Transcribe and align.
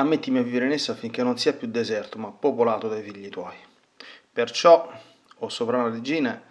ammettimi 0.00 0.38
a 0.38 0.42
vivere 0.42 0.66
in 0.66 0.72
essa 0.72 0.92
affinché 0.92 1.22
non 1.22 1.38
sia 1.38 1.52
più 1.52 1.68
deserto, 1.68 2.18
ma 2.18 2.30
popolato 2.30 2.88
dai 2.88 3.02
figli 3.02 3.28
tuoi. 3.28 3.54
Perciò, 4.32 4.90
o 5.38 5.48
sovrana 5.48 5.88
regina, 5.88 6.42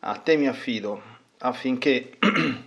a 0.00 0.16
te 0.16 0.36
mi 0.36 0.46
affido, 0.46 1.02
affinché 1.38 2.18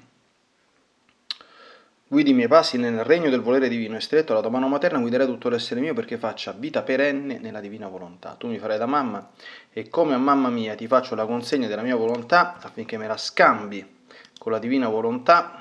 guidi 2.08 2.32
i 2.32 2.34
miei 2.34 2.48
passi 2.48 2.78
nel 2.78 3.04
regno 3.04 3.30
del 3.30 3.42
volere 3.42 3.70
divino 3.70 3.96
e 3.96 4.02
stretto 4.02 4.34
alla 4.34 4.42
tua 4.42 4.50
mano 4.50 4.68
materna 4.68 5.00
guiderai 5.00 5.26
tutto 5.28 5.50
l'essere 5.50 5.80
mio 5.80 5.94
perché 5.94 6.18
faccia 6.18 6.52
vita 6.52 6.82
perenne 6.82 7.40
nella 7.40 7.62
divina 7.62 7.88
volontà. 7.88 8.36
Tu 8.38 8.48
mi 8.48 8.58
farai 8.58 8.78
da 8.78 8.86
mamma 8.86 9.32
e 9.72 9.88
come 9.90 10.14
a 10.14 10.18
mamma 10.18 10.50
mia 10.50 10.76
ti 10.76 10.88
faccio 10.88 11.16
la 11.16 11.26
consegna 11.26 11.68
della 11.68 11.84
mia 11.84 11.96
volontà 11.96 12.58
affinché 12.62 12.98
me 12.98 13.08
la 13.08 13.18
scambi 13.18 14.00
con 14.38 14.52
la 14.52 14.60
divina 14.60 14.90
volontà 14.90 15.61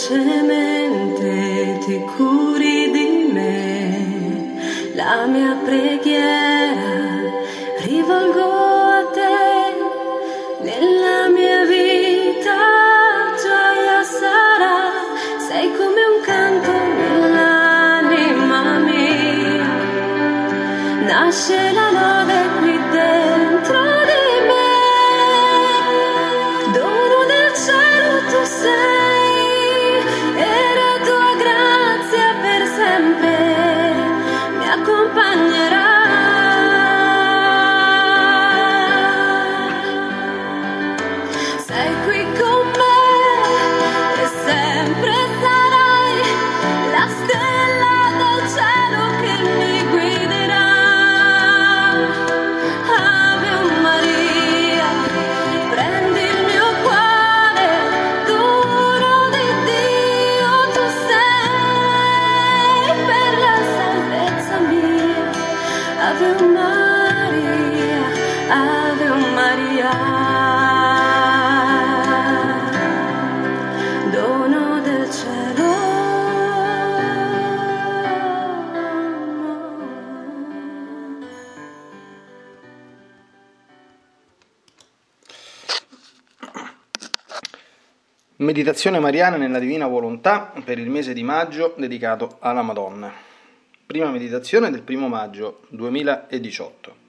Dolcemente 0.00 1.78
ti 1.84 1.98
curi 2.16 2.90
di 2.90 3.30
me. 3.32 4.94
La 4.94 5.26
mia 5.26 5.54
preghiera 5.62 7.30
rivolgo 7.84 8.59
Maria. 69.34 70.10
Meditazione 88.36 88.98
mariana 88.98 89.36
nella 89.36 89.58
Divina 89.58 89.86
Volontà 89.86 90.52
per 90.64 90.78
il 90.78 90.88
mese 90.88 91.12
di 91.12 91.22
maggio 91.22 91.74
dedicato 91.76 92.38
alla 92.40 92.62
Madonna. 92.62 93.12
Prima 93.84 94.10
meditazione 94.10 94.70
del 94.70 94.82
primo 94.82 95.08
maggio 95.08 95.60
2018. 95.68 96.99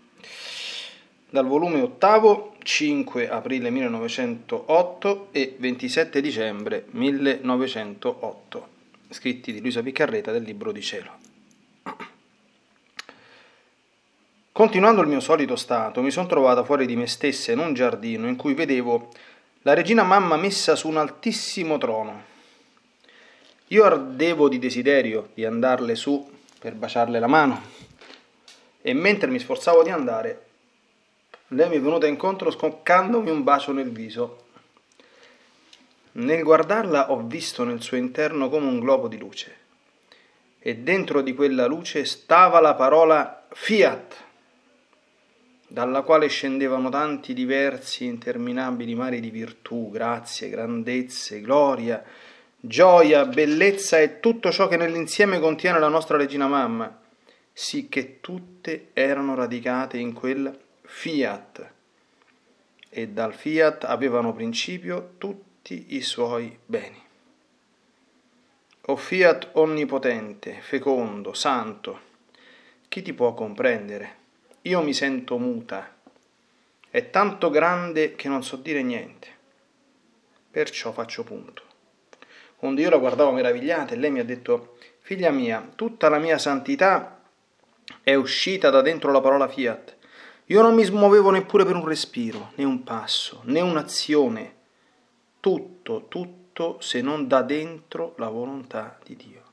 Dal 1.32 1.48
volume 1.48 1.80
ottavo 1.80 2.56
5 2.62 3.30
aprile 3.30 3.70
1908 3.70 5.30
e 5.32 5.56
27 5.58 6.20
dicembre 6.20 6.88
1908. 6.90 8.68
Scritti 9.08 9.54
di 9.54 9.62
Luisa 9.62 9.82
Piccarreta 9.82 10.34
del 10.34 10.44
Libro 10.44 10.74
di 10.74 10.82
Cielo. 10.82 11.12
Continuando 14.52 15.00
il 15.00 15.08
mio 15.08 15.22
solito 15.22 15.56
stato, 15.56 16.02
mi 16.02 16.12
sono 16.12 16.28
trovata 16.28 16.66
fuori 16.66 16.86
di 16.86 16.98
me 16.98 17.08
stessa 17.08 17.54
in 17.54 17.60
un 17.60 17.74
giardino 17.74 18.28
in 18.28 18.36
cui 18.36 18.54
vedevo 18.54 19.14
la 19.62 19.74
regina 19.74 20.04
mamma 20.04 20.36
messa 20.36 20.76
su 20.76 20.90
un 20.90 20.98
altissimo 20.98 21.78
trono. 21.78 22.24
Io 23.68 23.86
ardevo 23.86 24.50
di 24.50 24.60
desiderio 24.60 25.30
di 25.34 25.46
andarle 25.46 25.96
su 25.96 26.30
per 26.60 26.74
baciarle 26.76 27.20
la 27.20 27.28
mano 27.28 27.62
e 28.82 28.92
mentre 28.92 29.30
mi 29.30 29.40
sforzavo 29.40 29.82
di 29.82 29.92
andare, 29.92 30.48
lei 31.54 31.68
mi 31.70 31.76
è 31.76 31.82
venuta 31.82 32.08
incontro 32.08 32.50
scoccandomi 32.50 33.30
un 33.30 33.44
bacio 33.44 33.74
nel 33.74 33.92
viso. 33.92 34.46
Nel 36.14 36.44
guardarla 36.44 37.12
ho 37.12 37.22
visto 37.26 37.64
nel 37.64 37.82
suo 37.82 37.98
interno 37.98 38.50
come 38.50 38.68
un 38.68 38.80
globo 38.80 39.08
di 39.08 39.18
luce 39.18 39.60
e 40.60 40.78
dentro 40.78 41.22
di 41.22 41.34
quella 41.34 41.66
luce 41.66 42.06
stava 42.06 42.60
la 42.60 42.76
parola 42.76 43.48
fiat 43.50 44.16
dalla 45.68 46.02
quale 46.02 46.28
scendevano 46.28 46.90
tanti 46.90 47.34
diversi 47.34 48.06
interminabili 48.06 48.94
mari 48.94 49.20
di 49.22 49.30
virtù, 49.30 49.90
grazie, 49.90 50.50
grandezze, 50.50 51.40
gloria, 51.40 52.04
gioia, 52.60 53.26
bellezza 53.26 53.98
e 54.00 54.20
tutto 54.20 54.52
ciò 54.52 54.68
che 54.68 54.76
nell'insieme 54.76 55.40
contiene 55.40 55.80
la 55.80 55.88
nostra 55.88 56.18
regina 56.18 56.48
mamma, 56.48 57.00
sì 57.54 57.88
che 57.88 58.20
tutte 58.20 58.90
erano 58.94 59.34
radicate 59.34 59.98
in 59.98 60.12
quel 60.12 60.54
fiat 60.94 61.72
e 62.90 63.08
dal 63.08 63.34
fiat 63.34 63.86
avevano 63.86 64.34
principio 64.34 65.14
tutti 65.18 65.96
i 65.96 66.02
suoi 66.02 66.56
beni. 66.64 67.02
O 68.82 68.96
fiat 68.98 69.52
onnipotente, 69.54 70.60
fecondo, 70.62 71.34
santo, 71.34 72.00
chi 72.88 73.02
ti 73.02 73.14
può 73.14 73.34
comprendere? 73.34 74.18
Io 74.64 74.84
mi 74.84 74.94
sento 74.94 75.40
muta. 75.40 75.96
È 76.90 77.10
tanto 77.10 77.50
grande 77.50 78.16
che 78.16 78.28
non 78.28 78.44
so 78.44 78.58
dire 78.58 78.84
niente. 78.84 79.28
Perciò 80.52 80.92
faccio 80.92 81.24
punto. 81.24 81.64
Quando 82.58 82.82
io 82.82 82.90
la 82.90 82.98
guardavo 82.98 83.32
meravigliata 83.32 83.94
e 83.94 83.98
lei 83.98 84.12
mi 84.12 84.20
ha 84.20 84.26
detto, 84.26 84.78
figlia 85.00 85.32
mia, 85.32 85.68
tutta 85.74 86.10
la 86.10 86.20
mia 86.20 86.38
santità 86.38 87.24
è 88.04 88.14
uscita 88.14 88.70
da 88.70 88.82
dentro 88.82 89.12
la 89.12 89.22
parola 89.22 89.48
fiat. 89.48 90.00
Io 90.52 90.62
non 90.62 90.74
mi 90.74 90.84
smuovevo 90.84 91.30
neppure 91.30 91.64
per 91.64 91.76
un 91.76 91.86
respiro, 91.86 92.52
né 92.56 92.66
un 92.66 92.84
passo, 92.84 93.40
né 93.46 93.62
un'azione. 93.62 94.56
Tutto, 95.40 96.08
tutto 96.10 96.76
se 96.82 97.00
non 97.00 97.26
da 97.26 97.42
dentro 97.42 98.16
la 98.18 98.28
volontà 98.28 99.00
di 99.02 99.16
Dio. 99.16 99.44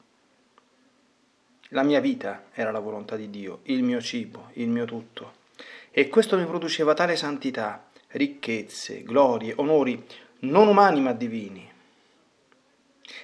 La 1.69 1.85
mia 1.85 2.00
vita 2.00 2.47
era 2.53 2.73
la 2.73 2.81
volontà 2.81 3.15
di 3.15 3.31
Dio, 3.31 3.61
il 3.65 3.85
mio 3.85 4.00
cibo, 4.00 4.49
il 4.55 4.71
mio 4.71 4.87
tutto. 4.87 5.35
E 5.93 6.09
questo 6.09 6.37
mi 6.37 6.45
produceva 6.45 6.95
tale 6.95 7.15
santità, 7.15 7.89
ricchezze, 8.09 9.05
glorie, 9.05 9.53
onori, 9.56 10.05
non 10.41 10.67
umani 10.67 11.00
ma 11.00 11.12
divini. 11.12 11.71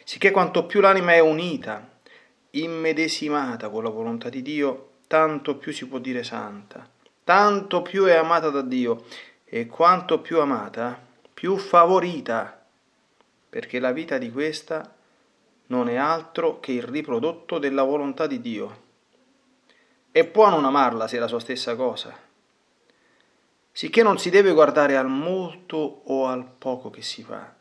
Sicché 0.04 0.30
quanto 0.30 0.64
più 0.66 0.80
l'anima 0.80 1.14
è 1.14 1.18
unita, 1.18 1.90
immedesimata 2.50 3.68
con 3.68 3.82
la 3.82 3.90
volontà 3.90 4.28
di 4.28 4.42
Dio, 4.42 4.90
tanto 5.08 5.56
più 5.56 5.72
si 5.72 5.88
può 5.88 5.98
dire 5.98 6.22
santa, 6.22 6.92
tanto 7.24 7.80
più 7.80 8.04
è 8.04 8.14
amata 8.14 8.50
da 8.50 8.60
Dio 8.60 9.04
e 9.44 9.66
quanto 9.66 10.20
più 10.20 10.40
amata, 10.40 11.00
più 11.32 11.56
favorita, 11.56 12.62
perché 13.48 13.78
la 13.78 13.92
vita 13.92 14.18
di 14.18 14.30
questa 14.30 14.94
non 15.68 15.88
è 15.88 15.96
altro 15.96 16.60
che 16.60 16.72
il 16.72 16.82
riprodotto 16.82 17.58
della 17.58 17.82
volontà 17.82 18.26
di 18.26 18.40
Dio. 18.40 18.82
E 20.12 20.24
può 20.26 20.50
non 20.50 20.64
amarla 20.64 21.08
se 21.08 21.16
è 21.16 21.20
la 21.20 21.26
sua 21.26 21.40
stessa 21.40 21.74
cosa. 21.74 22.14
Sicché 23.72 24.02
non 24.02 24.18
si 24.18 24.30
deve 24.30 24.52
guardare 24.52 24.96
al 24.96 25.08
molto 25.08 26.02
o 26.04 26.26
al 26.26 26.44
poco 26.44 26.90
che 26.90 27.02
si 27.02 27.22
fa, 27.22 27.52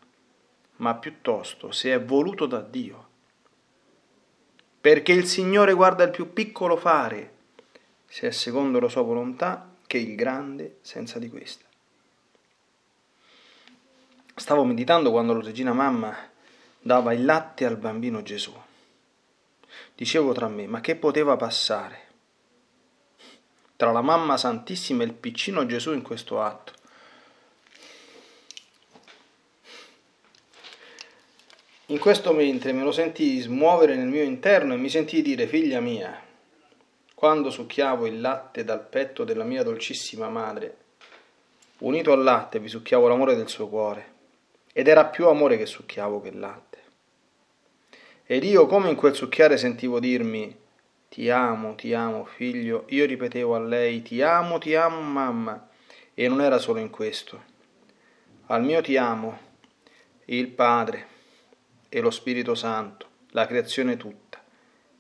ma 0.78 0.96
piuttosto 0.96 1.72
se 1.72 1.94
è 1.94 2.04
voluto 2.04 2.46
da 2.46 2.60
Dio. 2.60 3.08
Perché 4.82 5.14
il 5.14 5.26
Signore 5.26 5.74
guarda 5.74 6.04
il 6.04 6.12
più 6.12 6.34
piccolo 6.34 6.76
fare, 6.76 7.33
se 8.14 8.28
è 8.28 8.32
secondo 8.32 8.80
la 8.80 8.90
sua 8.90 9.02
volontà, 9.02 9.74
che 9.88 9.98
il 9.98 10.14
grande 10.14 10.78
senza 10.82 11.18
di 11.18 11.30
questa. 11.30 11.66
Stavo 14.36 14.64
meditando 14.66 15.10
quando 15.10 15.34
la 15.34 15.42
regina 15.42 15.74
mamma 15.74 16.16
dava 16.80 17.12
il 17.14 17.26
latte 17.26 17.66
al 17.66 17.78
bambino 17.78 18.22
Gesù. 18.22 18.54
Dicevo 19.96 20.32
tra 20.32 20.48
me, 20.48 20.68
ma 20.68 20.80
che 20.80 20.96
poteva 20.96 21.36
passare 21.38 22.02
tra 23.76 23.92
la 23.92 24.02
mamma 24.02 24.38
santissima 24.38 25.02
e 25.02 25.08
il 25.08 25.14
piccino 25.14 25.66
Gesù 25.66 25.92
in 25.94 26.04
questo 26.04 26.40
atto? 26.40 26.74
In 31.88 31.98
questo 31.98 32.32
mentre 32.32 32.74
me 32.74 32.84
lo 32.84 32.92
sentii 32.92 33.40
smuovere 33.40 33.96
nel 33.96 34.06
mio 34.06 34.22
interno 34.22 34.76
e 34.76 34.78
mi 34.78 34.90
sentii 34.90 35.24
dire, 35.24 35.48
figlia 35.48 35.80
mia, 35.80 36.23
quando 37.24 37.52
succhiavo 37.52 38.06
il 38.06 38.20
latte 38.20 38.66
dal 38.66 38.86
petto 38.86 39.24
della 39.24 39.46
mia 39.46 39.64
dolcissima 39.64 40.28
madre, 40.28 40.76
unito 41.78 42.12
al 42.12 42.22
latte 42.22 42.60
vi 42.60 42.68
succhiavo 42.68 43.08
l'amore 43.08 43.38
del 43.38 43.48
suo 43.48 43.70
cuore, 43.70 44.12
ed 44.74 44.90
era 44.90 45.06
più 45.06 45.28
amore 45.30 45.56
che 45.56 45.66
succhiavo 45.66 46.20
che 46.20 46.34
latte. 46.34 46.78
Ed 48.26 48.44
io, 48.44 48.66
come 48.66 48.90
in 48.90 48.98
quel 48.98 49.16
succhiare 49.16 49.56
sentivo 49.56 50.02
dirmi, 50.02 50.54
ti 51.08 51.30
amo, 51.30 51.76
ti 51.76 51.94
amo, 51.94 52.26
figlio, 52.26 52.84
io 52.90 53.06
ripetevo 53.06 53.56
a 53.56 53.60
lei, 53.60 54.02
ti 54.02 54.22
amo, 54.22 54.58
ti 54.58 54.76
amo, 54.76 55.00
mamma, 55.00 55.70
e 56.14 56.28
non 56.28 56.42
era 56.42 56.58
solo 56.58 56.80
in 56.80 56.90
questo. 56.90 57.42
Al 58.48 58.66
mio 58.66 58.82
ti 58.82 58.98
amo, 58.98 59.40
il 60.26 60.50
Padre 60.50 61.08
e 61.88 62.02
lo 62.02 62.12
Spirito 62.12 62.54
Santo, 62.54 63.08
la 63.30 63.48
creazione 63.48 63.96
tutta 63.96 64.23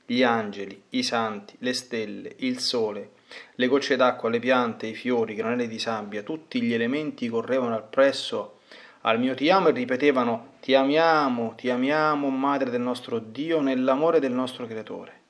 gli 0.06 0.24
angeli, 0.24 0.82
i 0.90 1.04
santi, 1.04 1.56
le 1.60 1.74
stelle, 1.74 2.36
il 2.38 2.60
sole, 2.60 3.12
le 3.56 3.68
gocce 3.68 3.96
d'acqua, 3.96 4.30
le 4.30 4.40
piante, 4.40 4.88
i 4.88 4.96
fiori, 4.96 5.34
i 5.34 5.36
granelli 5.36 5.68
di 5.68 5.80
sabbia, 5.80 6.24
tutti 6.24 6.62
gli 6.62 6.74
elementi 6.74 7.30
correvano 7.30 7.76
appresso 7.76 8.60
al 9.06 9.20
mio 9.20 9.36
ti 9.36 9.50
amo 9.50 9.68
e 9.68 9.72
ripetevano 9.72 10.54
ti 10.62 10.76
amiamo, 10.76 11.56
ti 11.58 11.70
amiamo, 11.70 12.30
madre 12.30 12.70
del 12.70 12.80
nostro 12.80 13.20
Dio, 13.20 13.60
nell'amore 13.60 14.22
del 14.22 14.32
nostro 14.32 14.66
Creatore. 14.66 15.22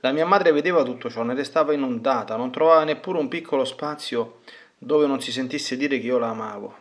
La 0.00 0.10
mia 0.10 0.26
madre 0.26 0.50
vedeva 0.50 0.82
tutto 0.82 1.08
ciò, 1.08 1.22
ne 1.22 1.34
restava 1.34 1.72
inondata, 1.72 2.34
non 2.34 2.50
trovava 2.50 2.82
neppure 2.82 3.20
un 3.20 3.28
piccolo 3.28 3.64
spazio 3.64 4.40
dove 4.76 5.06
non 5.06 5.20
si 5.20 5.30
sentisse 5.30 5.76
dire 5.76 6.00
che 6.00 6.06
io 6.06 6.18
la 6.18 6.30
amavo. 6.30 6.76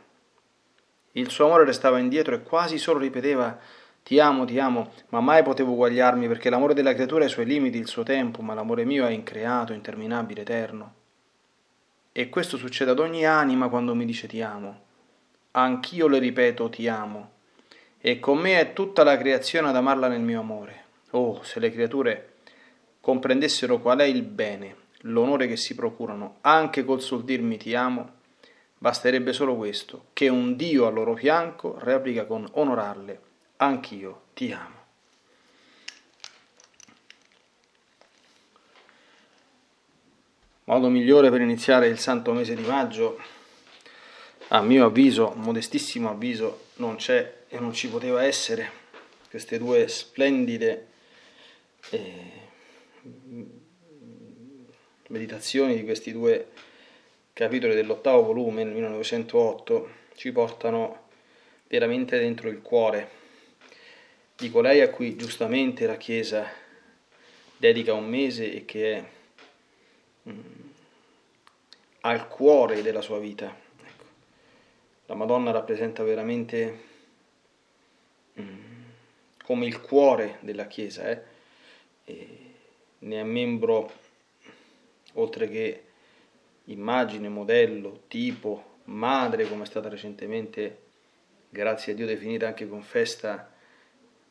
Il 1.11 1.29
suo 1.29 1.45
amore 1.45 1.65
restava 1.65 1.99
indietro 1.99 2.33
e 2.33 2.41
quasi 2.41 2.79
solo 2.79 2.97
ripeteva 2.97 3.59
ti 4.03 4.19
amo, 4.19 4.45
ti 4.45 4.59
amo, 4.59 4.91
ma 5.09 5.21
mai 5.21 5.43
potevo 5.43 5.71
uguagliarmi 5.71 6.27
perché 6.27 6.49
l'amore 6.49 6.73
della 6.73 6.93
creatura 6.93 7.23
ha 7.23 7.27
i 7.27 7.29
suoi 7.29 7.45
limiti, 7.45 7.77
il 7.77 7.87
suo 7.87 8.03
tempo, 8.03 8.41
ma 8.41 8.53
l'amore 8.53 8.83
mio 8.83 9.05
è 9.05 9.11
increato, 9.11 9.73
interminabile, 9.73 10.41
eterno. 10.41 10.93
E 12.11 12.27
questo 12.27 12.57
succede 12.57 12.91
ad 12.91 12.99
ogni 12.99 13.25
anima 13.25 13.69
quando 13.69 13.95
mi 13.95 14.05
dice 14.05 14.27
ti 14.27 14.41
amo. 14.41 14.81
Anch'io 15.51 16.07
le 16.07 16.19
ripeto 16.19 16.69
ti 16.69 16.87
amo. 16.87 17.31
E 17.99 18.19
con 18.19 18.39
me 18.39 18.59
è 18.59 18.73
tutta 18.73 19.03
la 19.03 19.17
creazione 19.17 19.69
ad 19.69 19.75
amarla 19.75 20.07
nel 20.07 20.21
mio 20.21 20.41
amore. 20.41 20.83
Oh, 21.11 21.41
se 21.43 21.59
le 21.59 21.71
creature 21.71 22.33
comprendessero 22.99 23.79
qual 23.79 23.99
è 23.99 24.03
il 24.03 24.23
bene, 24.23 24.75
l'onore 25.01 25.47
che 25.47 25.55
si 25.55 25.73
procurano, 25.73 26.37
anche 26.41 26.83
col 26.83 27.01
sol 27.01 27.23
dirmi 27.23 27.57
ti 27.57 27.75
amo, 27.75 28.09
basterebbe 28.77 29.31
solo 29.31 29.55
questo, 29.55 30.07
che 30.13 30.27
un 30.27 30.55
Dio 30.55 30.85
al 30.85 30.93
loro 30.93 31.15
fianco 31.15 31.77
replica 31.79 32.25
con 32.25 32.47
onorarle 32.51 33.29
anch'io 33.61 34.21
ti 34.33 34.51
amo. 34.51 34.79
Modo 40.65 40.89
migliore 40.89 41.29
per 41.29 41.41
iniziare 41.41 41.87
il 41.87 41.99
santo 41.99 42.33
mese 42.33 42.55
di 42.55 42.63
maggio, 42.63 43.19
a 44.49 44.61
mio 44.61 44.85
avviso, 44.85 45.33
modestissimo 45.35 46.09
avviso, 46.09 46.67
non 46.75 46.95
c'è 46.95 47.43
e 47.47 47.59
non 47.59 47.73
ci 47.73 47.89
poteva 47.89 48.23
essere 48.23 48.79
queste 49.29 49.57
due 49.57 49.87
splendide 49.87 50.87
eh, 51.89 52.31
meditazioni 55.07 55.75
di 55.75 55.83
questi 55.83 56.11
due 56.11 56.47
capitoli 57.33 57.75
dell'ottavo 57.75 58.23
volume 58.23 58.63
nel 58.63 58.73
1908 58.73 59.89
ci 60.15 60.31
portano 60.31 61.07
veramente 61.67 62.19
dentro 62.19 62.49
il 62.49 62.61
cuore 62.61 63.19
di 64.41 64.49
colei 64.49 64.81
a 64.81 64.89
cui 64.89 65.15
giustamente 65.15 65.85
la 65.85 65.97
Chiesa 65.97 66.49
dedica 67.57 67.93
un 67.93 68.09
mese 68.09 68.51
e 68.51 68.65
che 68.65 68.93
è 68.95 69.09
mm, 70.27 70.39
al 72.01 72.27
cuore 72.27 72.81
della 72.81 73.01
sua 73.01 73.19
vita. 73.19 73.55
Ecco. 73.85 74.03
La 75.05 75.13
Madonna 75.13 75.51
rappresenta 75.51 76.01
veramente 76.01 76.79
mm, 78.41 78.81
come 79.43 79.67
il 79.67 79.79
cuore 79.79 80.39
della 80.39 80.65
Chiesa, 80.65 81.07
eh? 81.07 81.21
ne 82.97 83.19
è 83.19 83.23
membro, 83.23 83.91
oltre 85.13 85.47
che 85.49 85.83
immagine, 86.65 87.29
modello, 87.29 88.05
tipo, 88.07 88.79
madre, 88.85 89.47
come 89.47 89.63
è 89.63 89.67
stata 89.67 89.87
recentemente, 89.87 90.79
grazie 91.47 91.93
a 91.93 91.95
Dio, 91.95 92.07
definita 92.07 92.47
anche 92.47 92.67
con 92.67 92.81
festa 92.81 93.50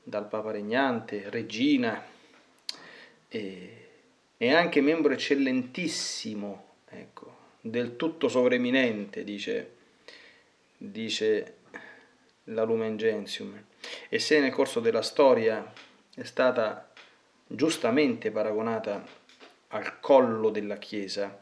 dal 0.03 0.29
Papa 0.29 0.51
Regnante, 0.51 1.29
regina 1.29 2.05
e, 3.29 3.89
e 4.37 4.53
anche 4.53 4.81
membro 4.81 5.13
eccellentissimo, 5.13 6.65
ecco, 6.89 7.37
del 7.61 7.97
tutto 7.97 8.29
sovreminente, 8.29 9.25
dice, 9.25 9.77
dice 10.77 11.55
la 12.45 12.65
Lumen 12.65 12.97
Gentium. 12.97 13.65
E 14.09 14.19
se 14.19 14.41
nel 14.41 14.53
corso 14.53 14.81
della 14.81 15.03
storia 15.03 15.73
è 16.15 16.25
stata 16.25 16.91
giustamente 17.47 18.31
paragonata 18.31 19.05
al 19.69 20.01
collo 20.01 20.51
della 20.51 20.79
Chiesa, 20.79 21.39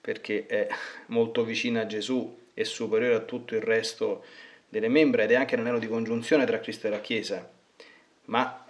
perché 0.00 0.46
è 0.46 0.68
molto 1.06 1.44
vicina 1.44 1.82
a 1.82 1.86
Gesù 1.86 2.44
e 2.54 2.64
superiore 2.64 3.14
a 3.14 3.20
tutto 3.20 3.54
il 3.54 3.62
resto 3.62 4.24
delle 4.68 4.88
membra 4.88 5.24
ed 5.24 5.32
è 5.32 5.34
anche 5.34 5.56
l'anello 5.56 5.78
di 5.78 5.88
congiunzione 5.88 6.44
tra 6.44 6.60
Cristo 6.60 6.86
e 6.86 6.90
la 6.90 7.00
Chiesa 7.00 7.54
ma 8.26 8.64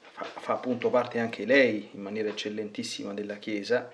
fa, 0.00 0.24
fa 0.24 0.52
appunto 0.54 0.90
parte 0.90 1.18
anche 1.18 1.44
lei 1.44 1.90
in 1.92 2.02
maniera 2.02 2.28
eccellentissima 2.28 3.14
della 3.14 3.36
Chiesa. 3.36 3.90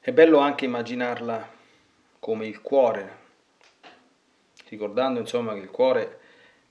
È 0.00 0.12
bello 0.12 0.38
anche 0.38 0.64
immaginarla 0.64 1.56
come 2.18 2.46
il 2.46 2.60
cuore, 2.60 3.16
ricordando 4.68 5.20
insomma 5.20 5.54
che 5.54 5.60
il 5.60 5.70
cuore 5.70 6.20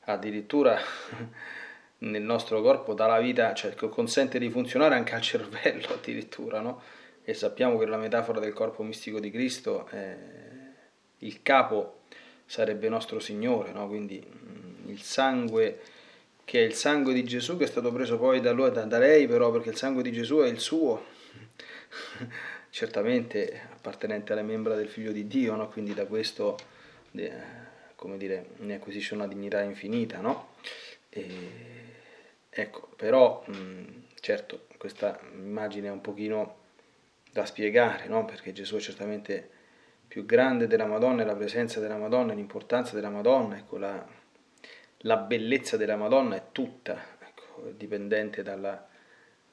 addirittura 0.05 0.79
nel 1.99 2.21
nostro 2.21 2.61
corpo 2.61 2.93
dà 2.93 3.07
la 3.07 3.19
vita, 3.19 3.53
cioè 3.53 3.75
consente 3.75 4.39
di 4.39 4.49
funzionare 4.49 4.95
anche 4.95 5.15
al 5.15 5.21
cervello 5.21 5.87
addirittura, 5.93 6.59
no? 6.61 6.81
E 7.23 7.33
sappiamo 7.33 7.77
che 7.77 7.85
la 7.85 7.97
metafora 7.97 8.39
del 8.39 8.53
corpo 8.53 8.83
mistico 8.83 9.19
di 9.19 9.29
Cristo, 9.29 9.85
è 9.87 10.17
il 11.19 11.41
capo 11.41 12.01
sarebbe 12.45 12.89
nostro 12.89 13.19
Signore, 13.19 13.71
no? 13.71 13.87
Quindi 13.87 14.23
mm, 14.25 14.89
il 14.89 15.01
sangue 15.01 15.81
che 16.47 16.61
è 16.61 16.63
il 16.63 16.75
sangue 16.75 17.13
di 17.13 17.25
Gesù 17.25 17.57
che 17.57 17.65
è 17.65 17.67
stato 17.67 17.91
preso 17.91 18.17
poi 18.17 18.39
da, 18.39 18.53
lui, 18.53 18.71
da, 18.71 18.85
da 18.85 18.99
lei, 18.99 19.27
però 19.27 19.51
perché 19.51 19.67
il 19.67 19.75
sangue 19.75 20.01
di 20.01 20.13
Gesù 20.13 20.37
è 20.37 20.47
il 20.47 20.59
suo, 20.59 21.03
certamente 22.71 23.63
appartenente 23.73 24.31
alle 24.31 24.43
membra 24.43 24.73
del 24.73 24.87
Figlio 24.87 25.11
di 25.11 25.27
Dio, 25.27 25.55
no? 25.55 25.67
quindi 25.67 25.93
da 25.93 26.05
questo, 26.05 26.57
eh, 27.11 27.33
come 27.95 28.15
dire, 28.15 28.51
ne 28.59 28.75
acquisisce 28.75 29.13
una 29.13 29.27
dignità 29.27 29.61
infinita, 29.61 30.21
no? 30.21 30.51
E, 31.09 31.25
ecco, 32.49 32.91
però, 32.95 33.43
certo, 34.21 34.67
questa 34.77 35.19
immagine 35.33 35.89
è 35.89 35.91
un 35.91 35.99
pochino 35.99 36.59
da 37.29 37.45
spiegare, 37.45 38.07
no? 38.07 38.23
perché 38.23 38.53
Gesù 38.53 38.77
è 38.77 38.79
certamente 38.79 39.49
più 40.07 40.25
grande 40.25 40.67
della 40.67 40.85
Madonna, 40.85 41.25
la 41.25 41.35
presenza 41.35 41.81
della 41.81 41.97
Madonna, 41.97 42.31
l'importanza 42.31 42.95
della 42.95 43.09
Madonna, 43.09 43.57
ecco, 43.57 43.77
la, 43.77 44.16
la 45.01 45.17
bellezza 45.17 45.77
della 45.77 45.95
Madonna 45.95 46.35
è 46.35 46.43
tutta 46.51 46.99
ecco, 47.19 47.71
dipendente 47.75 48.43
dalla 48.43 48.87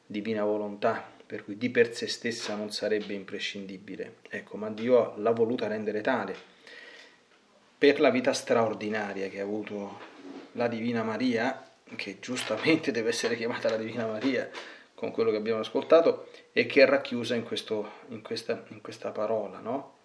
divina 0.06 0.44
volontà, 0.44 1.12
per 1.26 1.44
cui 1.44 1.56
di 1.56 1.70
per 1.70 1.94
sé 1.94 2.06
stessa 2.06 2.54
non 2.54 2.70
sarebbe 2.70 3.14
imprescindibile, 3.14 4.16
ecco, 4.28 4.56
ma 4.56 4.70
Dio 4.70 5.14
l'ha 5.16 5.32
voluta 5.32 5.66
rendere 5.66 6.00
tale 6.00 6.52
per 7.76 8.00
la 8.00 8.08
vita 8.10 8.32
straordinaria 8.32 9.28
che 9.28 9.40
ha 9.40 9.42
avuto 9.42 10.00
la 10.52 10.68
Divina 10.68 11.02
Maria, 11.02 11.70
che 11.96 12.18
giustamente 12.18 12.92
deve 12.92 13.10
essere 13.10 13.36
chiamata 13.36 13.68
la 13.68 13.76
Divina 13.76 14.06
Maria 14.06 14.48
con 14.94 15.10
quello 15.10 15.30
che 15.30 15.36
abbiamo 15.36 15.60
ascoltato, 15.60 16.30
e 16.52 16.64
che 16.64 16.82
è 16.82 16.86
racchiusa 16.86 17.34
in, 17.34 17.42
questo, 17.42 17.90
in, 18.08 18.22
questa, 18.22 18.64
in 18.68 18.80
questa 18.80 19.10
parola, 19.10 19.58
no? 19.58 19.98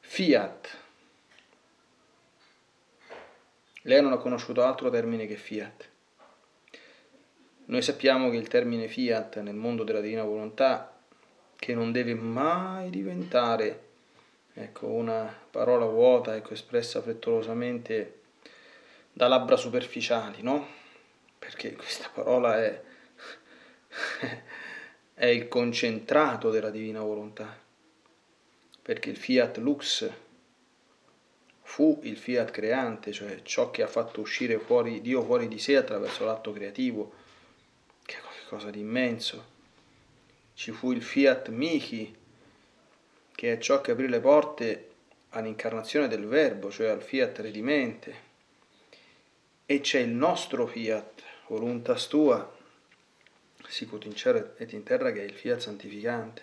Fiat. 0.00 0.78
Lei 3.82 4.02
non 4.02 4.12
ha 4.12 4.18
conosciuto 4.18 4.62
altro 4.62 4.90
termine 4.90 5.26
che 5.26 5.36
fiat. 5.36 5.88
Noi 7.66 7.82
sappiamo 7.82 8.30
che 8.30 8.36
il 8.36 8.48
termine 8.48 8.88
fiat 8.88 9.40
nel 9.40 9.54
mondo 9.54 9.84
della 9.84 10.00
divina 10.00 10.24
volontà, 10.24 11.00
che 11.56 11.74
non 11.74 11.92
deve 11.92 12.14
mai 12.14 12.90
diventare 12.90 13.88
ecco, 14.54 14.86
una 14.86 15.34
parola 15.50 15.86
vuota, 15.86 16.34
ecco, 16.34 16.52
espressa 16.52 17.00
frettolosamente 17.00 18.20
da 19.12 19.28
labbra 19.28 19.56
superficiali, 19.56 20.42
no? 20.42 20.66
Perché 21.38 21.74
questa 21.74 22.10
parola 22.12 22.62
è, 22.62 22.82
è 25.14 25.26
il 25.26 25.48
concentrato 25.48 26.50
della 26.50 26.70
divina 26.70 27.00
volontà, 27.00 27.56
perché 28.82 29.10
il 29.10 29.16
fiat 29.16 29.56
lux 29.58 30.10
fu 31.70 32.00
il 32.02 32.16
fiat 32.16 32.50
creante, 32.50 33.12
cioè 33.12 33.42
ciò 33.42 33.70
che 33.70 33.82
ha 33.82 33.86
fatto 33.86 34.20
uscire 34.20 34.58
fuori 34.58 35.00
Dio 35.00 35.22
fuori 35.22 35.46
di 35.46 35.60
sé 35.60 35.76
attraverso 35.76 36.24
l'atto 36.24 36.52
creativo, 36.52 37.12
che 38.04 38.16
è 38.16 38.20
qualcosa 38.20 38.70
di 38.70 38.80
immenso. 38.80 39.44
Ci 40.52 40.72
fu 40.72 40.90
il 40.90 41.00
fiat 41.00 41.48
mihi, 41.50 42.12
che 43.32 43.52
è 43.52 43.58
ciò 43.58 43.80
che 43.80 43.92
aprì 43.92 44.08
le 44.08 44.18
porte 44.18 44.90
all'incarnazione 45.30 46.08
del 46.08 46.26
Verbo, 46.26 46.72
cioè 46.72 46.88
al 46.88 47.02
fiat 47.02 47.38
redimente. 47.38 48.14
E 49.64 49.80
c'è 49.80 50.00
il 50.00 50.10
nostro 50.10 50.66
fiat, 50.66 51.22
voluntas 51.46 52.08
tua, 52.08 52.52
sicut 53.68 54.06
in 54.06 54.16
cielo 54.16 54.54
et 54.56 54.72
in 54.72 54.82
terra, 54.82 55.12
che 55.12 55.20
è 55.20 55.24
il 55.24 55.34
fiat 55.34 55.60
santificante. 55.60 56.42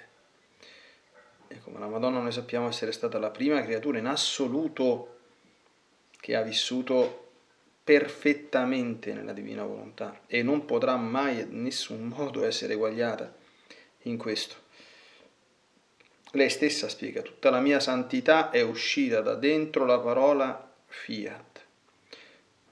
E 1.49 1.59
come 1.59 1.79
la 1.79 1.87
Madonna 1.87 2.21
noi 2.21 2.31
sappiamo 2.31 2.69
essere 2.69 2.93
stata 2.93 3.19
la 3.19 3.29
prima 3.29 3.61
creatura 3.61 3.97
in 3.97 4.05
assoluto 4.05 5.15
che 6.27 6.35
ha 6.35 6.41
vissuto 6.41 7.29
perfettamente 7.85 9.13
nella 9.13 9.31
divina 9.31 9.63
volontà 9.63 10.23
e 10.27 10.43
non 10.43 10.65
potrà 10.65 10.97
mai 10.97 11.39
in 11.39 11.61
nessun 11.61 12.03
modo 12.03 12.43
essere 12.43 12.73
eguagliata 12.73 13.33
in 14.01 14.17
questo. 14.17 14.55
Lei 16.31 16.49
stessa 16.49 16.89
spiega, 16.89 17.21
tutta 17.21 17.49
la 17.49 17.61
mia 17.61 17.79
santità 17.79 18.49
è 18.49 18.61
uscita 18.61 19.21
da 19.21 19.35
dentro 19.35 19.85
la 19.85 19.99
parola 19.99 20.69
fiat. 20.85 21.61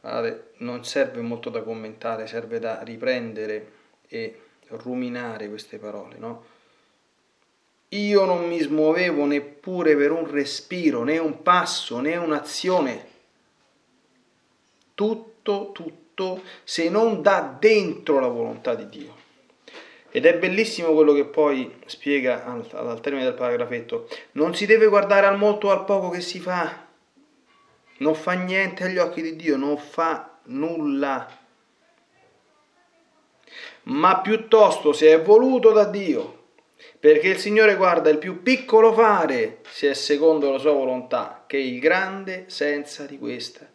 Allora, 0.02 0.38
non 0.58 0.84
serve 0.84 1.22
molto 1.22 1.50
da 1.50 1.62
commentare, 1.62 2.28
serve 2.28 2.60
da 2.60 2.84
riprendere 2.84 3.72
e 4.10 4.42
ruminare 4.68 5.48
queste 5.48 5.78
parole, 5.78 6.18
no? 6.18 6.46
Io 7.88 8.26
non 8.26 8.50
mi 8.50 8.60
smuovevo 8.60 9.26
neppure 9.26 9.96
per 9.96 10.12
un 10.12 10.30
respiro, 10.30 11.06
né 11.06 11.20
un 11.20 11.42
passo, 11.42 12.02
né 12.02 12.18
un'azione. 12.18 13.14
Tutto, 14.96 15.72
tutto, 15.74 16.42
se 16.64 16.90
non 16.90 17.22
da 17.22 17.56
dentro 17.60 18.20
la 18.20 18.28
volontà 18.28 18.74
di 18.74 18.90
Dio. 18.90 19.24
Ed 20.10 20.26
è 20.26 20.38
bellissimo 20.38 20.94
quello 20.94 21.12
che 21.12 21.26
poi 21.26 21.82
spiega 21.88 22.46
al, 22.46 22.66
al 22.72 23.02
termine 23.02 23.26
del 23.26 23.34
paragrafetto. 23.34 24.08
Non 24.32 24.56
si 24.56 24.66
deve 24.66 24.88
guardare 24.88 25.28
al 25.28 25.38
molto 25.38 25.68
o 25.68 25.72
al 25.72 25.84
poco 25.84 26.10
che 26.10 26.22
si 26.22 26.40
fa. 26.40 26.88
Non 27.98 28.16
fa 28.16 28.32
niente 28.32 28.86
agli 28.86 28.98
occhi 28.98 29.22
di 29.22 29.36
Dio, 29.36 29.58
non 29.58 29.78
fa 29.78 30.38
nulla. 30.44 31.28
Ma 33.84 34.22
piuttosto 34.22 34.94
se 34.94 35.12
è 35.12 35.22
voluto 35.22 35.72
da 35.72 35.84
Dio, 35.84 36.46
perché 36.98 37.28
il 37.28 37.38
Signore 37.38 37.76
guarda 37.76 38.10
il 38.10 38.18
più 38.18 38.42
piccolo 38.42 38.94
fare 38.94 39.60
se 39.70 39.90
è 39.90 39.94
secondo 39.94 40.50
la 40.50 40.60
sua 40.60 40.72
volontà, 40.72 41.44
che 41.46 41.58
il 41.58 41.80
grande 41.80 42.46
senza 42.48 43.06
di 43.06 43.20
questa. 43.20 43.75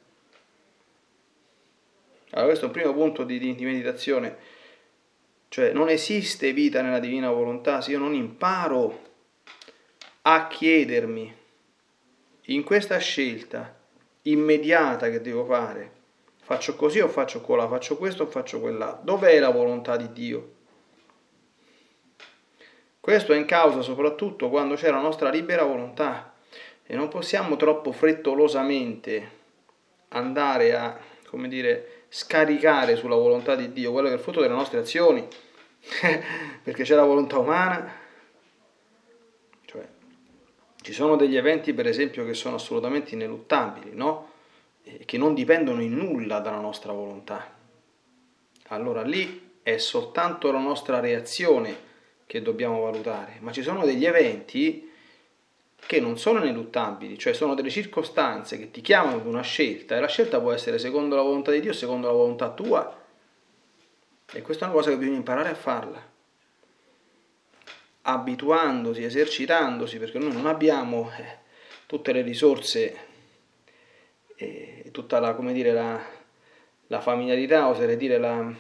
Allora 2.30 2.48
questo 2.48 2.64
è 2.64 2.68
un 2.68 2.74
primo 2.74 2.92
punto 2.92 3.24
di, 3.24 3.38
di 3.38 3.64
meditazione 3.64 4.58
cioè 5.50 5.72
non 5.72 5.88
esiste 5.88 6.52
vita 6.52 6.80
nella 6.80 7.00
divina 7.00 7.28
volontà 7.28 7.80
se 7.80 7.90
io 7.90 7.98
non 7.98 8.14
imparo 8.14 9.08
a 10.22 10.46
chiedermi 10.46 11.36
in 12.42 12.62
questa 12.62 12.98
scelta 12.98 13.76
immediata 14.22 15.10
che 15.10 15.20
devo 15.20 15.44
fare, 15.44 15.90
faccio 16.40 16.76
così 16.76 17.00
o 17.00 17.08
faccio 17.08 17.40
quella, 17.40 17.66
faccio 17.66 17.96
questo 17.96 18.22
o 18.22 18.26
faccio 18.26 18.60
quella, 18.60 19.00
dov'è 19.02 19.40
la 19.40 19.50
volontà 19.50 19.96
di 19.96 20.12
Dio? 20.12 20.52
Questo 23.00 23.32
è 23.32 23.36
in 23.36 23.44
causa 23.44 23.82
soprattutto 23.82 24.48
quando 24.50 24.76
c'è 24.76 24.88
la 24.92 25.00
nostra 25.00 25.30
libera 25.30 25.64
volontà 25.64 26.32
e 26.86 26.94
non 26.94 27.08
possiamo 27.08 27.56
troppo 27.56 27.90
frettolosamente 27.90 29.38
andare 30.10 30.76
a, 30.76 30.96
come 31.26 31.48
dire, 31.48 31.99
scaricare 32.12 32.96
sulla 32.96 33.14
volontà 33.14 33.54
di 33.54 33.72
Dio 33.72 33.92
quello 33.92 34.08
che 34.08 34.14
è 34.14 34.16
il 34.16 34.22
frutto 34.22 34.40
delle 34.40 34.52
nostre 34.52 34.80
azioni, 34.80 35.26
perché 36.62 36.82
c'è 36.82 36.96
la 36.96 37.04
volontà 37.04 37.38
umana. 37.38 37.94
Cioè, 39.64 39.88
ci 40.82 40.92
sono 40.92 41.14
degli 41.16 41.36
eventi, 41.36 41.72
per 41.72 41.86
esempio, 41.86 42.26
che 42.26 42.34
sono 42.34 42.56
assolutamente 42.56 43.14
ineluttabili, 43.14 43.92
no? 43.94 44.28
Che 45.04 45.18
non 45.18 45.34
dipendono 45.34 45.80
in 45.80 45.94
nulla 45.94 46.40
dalla 46.40 46.58
nostra 46.58 46.92
volontà. 46.92 47.56
Allora 48.68 49.02
lì 49.02 49.58
è 49.62 49.76
soltanto 49.78 50.50
la 50.50 50.58
nostra 50.58 50.98
reazione 50.98 51.88
che 52.26 52.42
dobbiamo 52.42 52.80
valutare, 52.80 53.36
ma 53.40 53.52
ci 53.52 53.62
sono 53.62 53.84
degli 53.84 54.04
eventi 54.04 54.89
che 55.86 56.00
non 56.00 56.18
sono 56.18 56.38
ineluttabili, 56.38 57.18
cioè 57.18 57.32
sono 57.32 57.54
delle 57.54 57.70
circostanze 57.70 58.58
che 58.58 58.70
ti 58.70 58.80
chiamano 58.80 59.16
ad 59.16 59.26
una 59.26 59.42
scelta 59.42 59.96
e 59.96 60.00
la 60.00 60.06
scelta 60.08 60.40
può 60.40 60.52
essere 60.52 60.78
secondo 60.78 61.16
la 61.16 61.22
volontà 61.22 61.50
di 61.50 61.60
Dio, 61.60 61.72
secondo 61.72 62.06
la 62.06 62.12
volontà 62.12 62.50
tua. 62.50 62.98
E 64.32 64.42
questa 64.42 64.64
è 64.64 64.68
una 64.68 64.76
cosa 64.76 64.90
che 64.90 64.96
bisogna 64.96 65.16
imparare 65.16 65.48
a 65.48 65.54
farla, 65.54 66.00
abituandosi, 68.02 69.02
esercitandosi, 69.02 69.98
perché 69.98 70.18
noi 70.18 70.32
non 70.32 70.46
abbiamo 70.46 71.10
eh, 71.18 71.38
tutte 71.86 72.12
le 72.12 72.22
risorse 72.22 72.96
e 74.36 74.88
tutta 74.92 75.18
la, 75.18 75.34
come 75.34 75.52
dire, 75.52 75.72
la, 75.72 76.00
la 76.86 77.00
familiarità, 77.00 77.68
oserei 77.68 77.96
dire 77.96 78.18
la, 78.18 78.52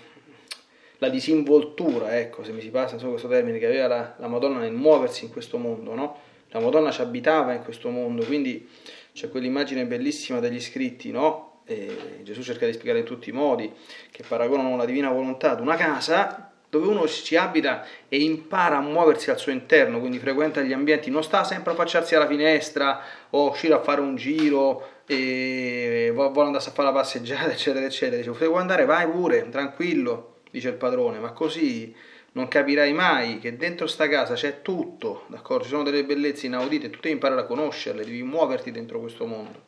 la 0.98 1.08
disinvoltura, 1.08 2.18
ecco, 2.18 2.42
se 2.42 2.52
mi 2.52 2.60
si 2.60 2.70
passa 2.70 2.96
questo 2.96 3.28
termine, 3.28 3.58
che 3.58 3.66
aveva 3.66 3.86
la, 3.86 4.14
la 4.18 4.26
Madonna 4.26 4.58
nel 4.58 4.72
muoversi 4.72 5.24
in 5.24 5.30
questo 5.30 5.56
mondo, 5.56 5.94
no? 5.94 6.28
La 6.50 6.60
Madonna 6.60 6.90
ci 6.90 7.00
abitava 7.00 7.52
in 7.52 7.62
questo 7.62 7.90
mondo, 7.90 8.24
quindi 8.24 8.68
c'è 9.12 9.28
quell'immagine 9.28 9.86
bellissima 9.86 10.40
degli 10.40 10.60
scritti, 10.60 11.10
no? 11.10 11.62
E 11.64 12.20
Gesù 12.22 12.42
cerca 12.42 12.66
di 12.66 12.72
spiegare 12.72 13.00
in 13.00 13.04
tutti 13.04 13.28
i 13.28 13.32
modi 13.32 13.70
che 14.10 14.24
paragonano 14.26 14.76
la 14.76 14.84
divina 14.84 15.10
volontà 15.10 15.52
ad 15.52 15.60
una 15.60 15.76
casa 15.76 16.50
dove 16.70 16.86
uno 16.86 17.06
ci 17.08 17.34
abita 17.36 17.84
e 18.08 18.22
impara 18.22 18.76
a 18.76 18.80
muoversi 18.80 19.30
al 19.30 19.38
suo 19.38 19.50
interno, 19.50 19.98
quindi 19.98 20.20
frequenta 20.20 20.60
gli 20.60 20.72
ambienti, 20.72 21.10
non 21.10 21.24
sta 21.24 21.42
sempre 21.42 21.72
a 21.72 21.74
affacciarsi 21.74 22.14
alla 22.14 22.28
finestra 22.28 23.00
o 23.30 23.50
uscire 23.50 23.74
a 23.74 23.82
fare 23.82 24.00
un 24.00 24.14
giro 24.14 25.02
e 25.06 26.12
vuole 26.14 26.46
andare 26.46 26.64
a 26.64 26.70
fare 26.70 26.88
la 26.88 26.94
passeggiata, 26.94 27.50
eccetera, 27.50 27.84
eccetera. 27.84 28.22
Dice, 28.22 28.46
vuoi 28.46 28.60
andare? 28.60 28.84
Vai 28.84 29.08
pure, 29.08 29.48
tranquillo, 29.48 30.36
dice 30.50 30.68
il 30.68 30.74
padrone, 30.74 31.18
ma 31.18 31.32
così 31.32 31.92
non 32.32 32.48
capirai 32.48 32.92
mai 32.92 33.38
che 33.38 33.56
dentro 33.56 33.86
sta 33.86 34.08
casa 34.08 34.34
c'è 34.34 34.62
tutto, 34.62 35.24
d'accordo? 35.28 35.64
Ci 35.64 35.70
sono 35.70 35.82
delle 35.82 36.04
bellezze 36.04 36.46
inaudite, 36.46 36.90
tu 36.90 37.00
devi 37.00 37.14
imparare 37.14 37.40
a 37.40 37.44
conoscerle, 37.44 38.04
devi 38.04 38.22
muoverti 38.22 38.70
dentro 38.70 39.00
questo 39.00 39.26
mondo. 39.26 39.62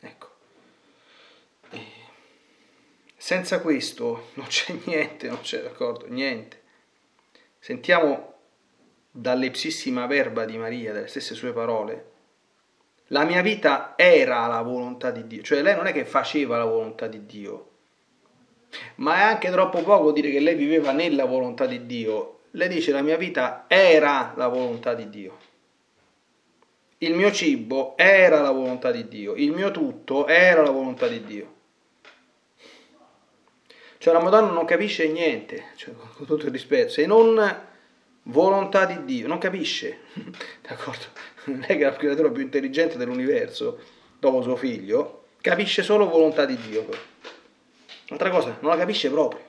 Ecco. 0.00 0.28
E 1.70 1.82
senza 3.16 3.60
questo 3.60 4.28
non 4.34 4.46
c'è 4.46 4.74
niente, 4.84 5.28
non 5.28 5.40
c'è, 5.40 5.62
d'accordo? 5.62 6.06
Niente. 6.08 6.62
Sentiamo 7.58 8.34
dall'epsissima 9.10 10.06
verba 10.06 10.44
di 10.44 10.56
Maria, 10.58 10.92
dalle 10.92 11.08
stesse 11.08 11.34
sue 11.34 11.52
parole, 11.52 12.12
la 13.10 13.24
mia 13.24 13.40
vita 13.40 13.94
era 13.96 14.46
la 14.46 14.62
volontà 14.62 15.10
di 15.10 15.26
Dio, 15.26 15.42
cioè 15.42 15.62
lei 15.62 15.74
non 15.74 15.86
è 15.86 15.92
che 15.92 16.04
faceva 16.04 16.58
la 16.58 16.64
volontà 16.64 17.06
di 17.06 17.24
Dio, 17.24 17.70
Ma 18.96 19.16
è 19.16 19.22
anche 19.22 19.50
troppo 19.50 19.82
poco 19.82 20.12
dire 20.12 20.30
che 20.30 20.40
lei 20.40 20.54
viveva 20.54 20.92
nella 20.92 21.24
volontà 21.24 21.66
di 21.66 21.86
Dio. 21.86 22.40
Lei 22.52 22.68
dice 22.68 22.92
la 22.92 23.02
mia 23.02 23.16
vita 23.16 23.64
era 23.68 24.32
la 24.36 24.48
volontà 24.48 24.94
di 24.94 25.08
Dio. 25.10 25.36
Il 26.98 27.14
mio 27.14 27.30
cibo 27.30 27.94
era 27.96 28.40
la 28.40 28.50
volontà 28.50 28.90
di 28.90 29.06
Dio. 29.06 29.34
Il 29.34 29.52
mio 29.52 29.70
tutto 29.70 30.26
era 30.26 30.62
la 30.62 30.70
volontà 30.70 31.06
di 31.06 31.22
Dio. 31.24 31.54
Cioè 33.98 34.14
la 34.14 34.22
Madonna 34.22 34.52
non 34.52 34.64
capisce 34.64 35.08
niente, 35.08 35.64
cioè, 35.76 35.92
con 35.94 36.26
tutto 36.26 36.46
il 36.46 36.52
rispetto, 36.52 36.90
se 36.90 37.06
non 37.06 37.64
volontà 38.22 38.84
di 38.84 39.04
Dio, 39.04 39.26
non 39.26 39.38
capisce, 39.38 40.00
d'accordo? 40.62 41.06
Che 41.44 41.76
è 41.76 41.78
la 41.78 41.96
creatura 41.96 42.30
più 42.30 42.42
intelligente 42.42 42.96
dell'universo, 42.98 43.80
dopo 44.18 44.42
suo 44.42 44.56
figlio, 44.56 45.24
capisce 45.40 45.82
solo 45.82 46.08
volontà 46.08 46.44
di 46.44 46.56
Dio. 46.56 46.86
Un'altra 48.08 48.30
cosa, 48.30 48.56
non 48.60 48.70
la 48.70 48.76
capisce 48.76 49.10
proprio. 49.10 49.44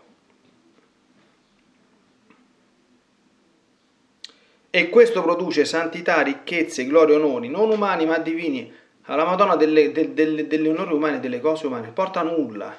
E 4.69 4.89
questo 4.89 5.21
produce 5.21 5.65
santità, 5.65 6.21
ricchezze, 6.21 6.85
glorie, 6.85 7.15
onori, 7.15 7.49
non 7.49 7.69
umani 7.69 8.05
ma 8.05 8.17
divini. 8.17 8.71
Alla 9.09 9.25
Madonna 9.25 9.55
delle, 9.55 9.91
delle, 9.91 10.13
delle, 10.13 10.47
delle 10.47 10.69
onori 10.69 10.93
umane, 10.93 11.19
delle 11.19 11.39
cose 11.39 11.65
umane, 11.65 11.89
porta 11.89 12.21
nulla. 12.21 12.75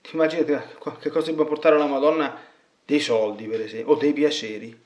Ti 0.00 0.10
immagini 0.14 0.44
che 0.44 1.10
cosa 1.10 1.32
può 1.34 1.44
portare 1.44 1.74
alla 1.74 1.86
Madonna 1.86 2.38
dei 2.84 3.00
soldi, 3.00 3.46
per 3.46 3.60
esempio, 3.62 3.92
o 3.92 3.96
dei 3.96 4.12
piaceri? 4.12 4.78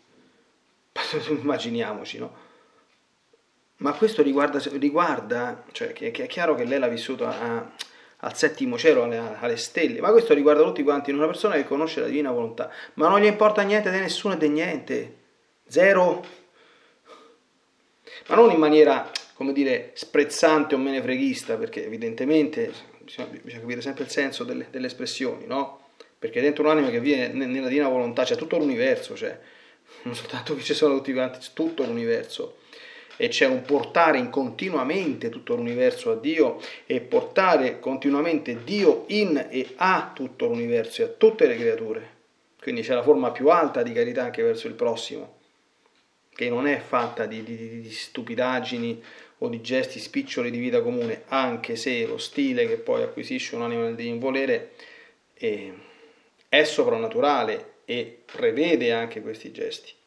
Immaginiamoci, 1.29 2.19
no? 2.19 2.49
Ma 3.77 3.93
questo 3.93 4.23
riguarda, 4.23 4.61
riguarda 4.73 5.65
cioè 5.73 5.93
che 5.93 6.11
è 6.11 6.27
chiaro 6.27 6.55
che 6.55 6.65
lei 6.65 6.79
l'ha 6.79 6.89
vissuto 6.89 7.27
a, 7.27 7.71
al 8.21 8.37
settimo 8.37 8.77
cielo, 8.77 9.05
alle, 9.05 9.19
alle, 9.39 9.57
stelle, 9.57 10.00
ma 10.00 10.11
questo 10.11 10.35
riguarda 10.35 10.62
tutti 10.62 10.83
quanti, 10.83 11.11
una 11.11 11.27
persona 11.27 11.55
che 11.55 11.65
conosce 11.65 12.00
la 12.00 12.07
divina 12.07 12.31
volontà, 12.31 12.71
ma 12.95 13.09
non 13.09 13.21
gli 13.21 13.27
importa 13.27 13.62
niente 13.62 13.91
di 13.91 13.99
nessuno 13.99 14.35
e 14.35 14.39
di 14.39 14.49
niente, 14.49 15.17
zero. 15.67 16.25
Ma 18.27 18.35
non 18.35 18.50
in 18.50 18.59
maniera, 18.59 19.11
come 19.35 19.53
dire, 19.53 19.93
sprezzante 19.95 20.75
o 20.75 20.79
menefreghista, 20.79 21.57
perché 21.57 21.85
evidentemente 21.85 22.71
bisogna, 22.99 23.29
bisogna 23.43 23.61
capire 23.61 23.81
sempre 23.81 24.05
il 24.05 24.11
senso 24.11 24.45
delle, 24.45 24.67
delle, 24.71 24.87
espressioni, 24.87 25.47
no? 25.47 25.89
Perché 26.19 26.43
dentro 26.43 26.62
un'anima 26.65 26.91
che 26.91 27.00
vive 27.00 27.29
nella 27.29 27.69
divina 27.69 27.89
volontà 27.89 28.25
c'è 28.25 28.37
tutto 28.37 28.59
l'universo, 28.59 29.17
cioè, 29.17 29.39
non 30.03 30.15
soltanto 30.15 30.55
che 30.55 30.62
ci 30.62 30.75
sono 30.75 30.95
tutti 30.97 31.15
quanti, 31.15 31.39
tutto 31.55 31.85
l'universo 31.85 32.59
e 33.21 33.29
c'è 33.29 33.45
un 33.45 33.61
portare 33.61 34.17
in 34.17 34.31
continuamente 34.31 35.29
tutto 35.29 35.55
l'universo 35.55 36.11
a 36.11 36.17
Dio 36.17 36.59
e 36.87 37.03
portare 37.03 37.79
continuamente 37.79 38.65
Dio 38.65 39.05
in 39.09 39.49
e 39.50 39.75
a 39.77 40.11
tutto 40.15 40.47
l'universo 40.47 41.03
e 41.03 41.05
a 41.05 41.09
tutte 41.09 41.47
le 41.47 41.57
creature. 41.57 42.11
Quindi 42.59 42.81
c'è 42.81 42.95
la 42.95 43.03
forma 43.03 43.31
più 43.31 43.50
alta 43.50 43.83
di 43.83 43.93
carità 43.93 44.23
anche 44.23 44.43
verso 44.43 44.69
il 44.69 44.73
prossimo, 44.73 45.37
che 46.35 46.49
non 46.49 46.67
è 46.67 46.79
fatta 46.79 47.27
di, 47.27 47.45
di, 47.45 47.83
di 47.83 47.91
stupidaggini 47.91 49.03
o 49.37 49.49
di 49.50 49.61
gesti 49.61 49.99
spiccioli 49.99 50.50
di 50.50 50.59
vita 50.59 50.81
comune, 50.81 51.25
anche 51.27 51.77
se 51.77 52.07
lo 52.07 52.17
stile 52.17 52.67
che 52.67 52.77
poi 52.77 53.03
acquisisce 53.03 53.55
un'anima 53.55 53.83
nel 53.83 53.97
divin 53.97 54.19
volere 54.19 54.71
è, 55.35 55.71
è 56.49 56.65
soprannaturale 56.65 57.73
e 57.85 58.23
prevede 58.25 58.93
anche 58.93 59.21
questi 59.21 59.53
gesti 59.53 59.99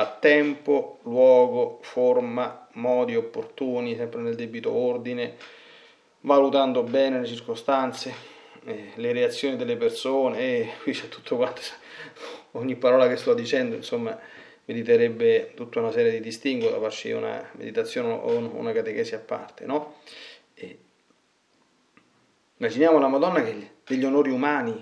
a 0.00 0.06
tempo, 0.06 1.00
luogo, 1.02 1.80
forma, 1.82 2.68
modi 2.74 3.16
opportuni, 3.16 3.96
sempre 3.96 4.20
nel 4.20 4.36
debito 4.36 4.72
ordine, 4.72 5.34
valutando 6.20 6.84
bene 6.84 7.18
le 7.18 7.26
circostanze, 7.26 8.14
eh, 8.64 8.92
le 8.94 9.12
reazioni 9.12 9.56
delle 9.56 9.76
persone, 9.76 10.38
e 10.38 10.72
qui 10.82 10.92
c'è 10.92 11.08
tutto 11.08 11.34
quanto, 11.34 11.62
ogni 12.52 12.76
parola 12.76 13.08
che 13.08 13.16
sto 13.16 13.34
dicendo, 13.34 13.74
insomma, 13.74 14.16
meriterebbe 14.66 15.52
tutta 15.56 15.80
una 15.80 15.90
serie 15.90 16.12
di 16.12 16.20
distinguo 16.20 16.70
da 16.70 16.78
farci 16.78 17.10
una 17.10 17.50
meditazione 17.52 18.12
o 18.12 18.36
una 18.36 18.70
catechesi 18.70 19.16
a 19.16 19.20
parte, 19.20 19.66
no? 19.66 19.96
E 20.54 20.78
immaginiamo 22.56 23.00
la 23.00 23.08
Madonna 23.08 23.42
che 23.42 23.70
degli 23.84 24.04
onori 24.04 24.30
umani, 24.30 24.80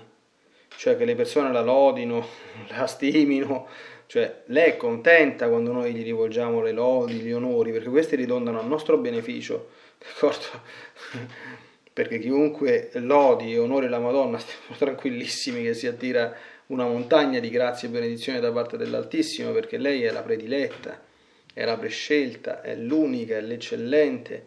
cioè 0.75 0.95
che 0.95 1.05
le 1.05 1.15
persone 1.15 1.51
la 1.51 1.61
lodino, 1.61 2.23
la 2.69 2.85
stimino, 2.85 3.67
cioè 4.07 4.43
lei 4.45 4.71
è 4.71 4.77
contenta 4.77 5.49
quando 5.49 5.73
noi 5.73 5.93
gli 5.93 6.03
rivolgiamo 6.03 6.61
le 6.61 6.71
lodi, 6.71 7.15
gli 7.15 7.31
onori, 7.31 7.73
perché 7.73 7.89
questi 7.89 8.15
ridondano 8.15 8.59
a 8.59 8.63
nostro 8.63 8.97
beneficio, 8.97 9.69
d'accordo? 9.99 10.45
perché 11.91 12.19
chiunque 12.19 12.89
lodi 12.93 13.53
e 13.53 13.57
onori 13.57 13.89
la 13.89 13.99
Madonna, 13.99 14.37
stiamo 14.37 14.75
tranquillissimi 14.79 15.61
che 15.61 15.73
si 15.73 15.87
attira 15.87 16.33
una 16.67 16.85
montagna 16.85 17.39
di 17.39 17.49
grazie 17.49 17.89
e 17.89 17.91
benedizione 17.91 18.39
da 18.39 18.51
parte 18.51 18.77
dell'Altissimo, 18.77 19.51
perché 19.51 19.77
lei 19.77 20.03
è 20.03 20.11
la 20.11 20.21
prediletta, 20.21 21.01
è 21.53 21.65
la 21.65 21.77
prescelta, 21.77 22.61
è 22.61 22.75
l'unica, 22.75 23.35
è 23.35 23.41
l'eccellente, 23.41 24.45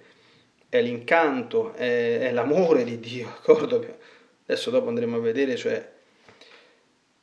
è 0.70 0.80
l'incanto, 0.80 1.74
è, 1.74 2.20
è 2.20 2.32
l'amore 2.32 2.84
di 2.84 2.98
Dio, 2.98 3.26
d'accordo? 3.26 3.98
Adesso 4.46 4.70
dopo 4.70 4.88
andremo 4.88 5.16
a 5.16 5.20
vedere, 5.20 5.56
cioè 5.56 5.86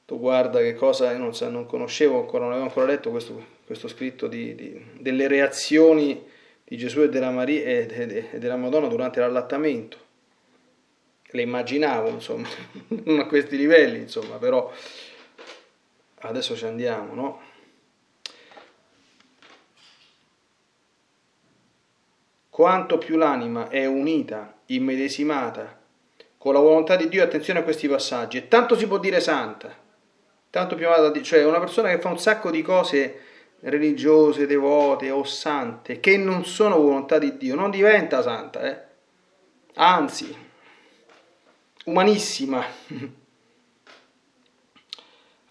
tu 0.07 0.17
guarda 0.17 0.59
che 0.59 0.73
cosa, 0.73 1.11
non, 1.17 1.33
non 1.49 1.65
conoscevo 1.65 2.17
ancora, 2.21 2.45
non 2.45 2.53
avevo 2.53 2.67
ancora 2.67 2.85
letto 2.85 3.09
questo, 3.09 3.45
questo 3.65 3.89
scritto 3.89 4.27
di, 4.27 4.55
di, 4.55 4.85
delle 4.99 5.27
reazioni 5.27 6.25
di 6.63 6.77
Gesù 6.77 7.01
e 7.01 7.09
della, 7.09 7.29
Maria, 7.29 7.61
e, 7.61 8.29
e 8.31 8.39
della 8.39 8.55
Madonna 8.55 8.87
durante 8.87 9.19
l'allattamento. 9.19 9.97
Le 11.25 11.41
immaginavo, 11.41 12.07
insomma, 12.07 12.47
non 13.03 13.19
a 13.19 13.25
questi 13.25 13.57
livelli, 13.57 13.99
insomma, 13.99 14.37
però 14.37 14.71
adesso 16.19 16.55
ci 16.55 16.63
andiamo, 16.63 17.13
no? 17.13 17.41
Quanto 22.49 22.97
più 22.97 23.17
l'anima 23.17 23.67
è 23.67 23.85
unita, 23.85 24.57
immedesimata 24.67 25.81
con 26.37 26.53
la 26.53 26.59
volontà 26.61 26.95
di 26.95 27.09
Dio, 27.09 27.21
attenzione 27.21 27.59
a 27.59 27.63
questi 27.63 27.89
passaggi, 27.89 28.37
e 28.37 28.47
tanto 28.47 28.77
si 28.77 28.87
può 28.87 28.99
dire 28.99 29.19
santa 29.19 29.83
tanto 30.49 30.75
più 30.75 30.87
amata, 30.87 31.21
cioè 31.21 31.45
una 31.45 31.59
persona 31.59 31.89
che 31.89 31.99
fa 31.99 32.09
un 32.09 32.19
sacco 32.19 32.49
di 32.51 32.61
cose 32.61 33.21
religiose, 33.61 34.45
devote 34.45 35.09
o 35.09 35.23
sante, 35.23 35.99
che 35.99 36.17
non 36.17 36.45
sono 36.45 36.77
volontà 36.77 37.17
di 37.17 37.37
Dio, 37.37 37.55
non 37.55 37.71
diventa 37.71 38.21
santa, 38.21 38.61
eh? 38.61 38.79
anzi, 39.75 40.35
umanissima. 41.85 42.63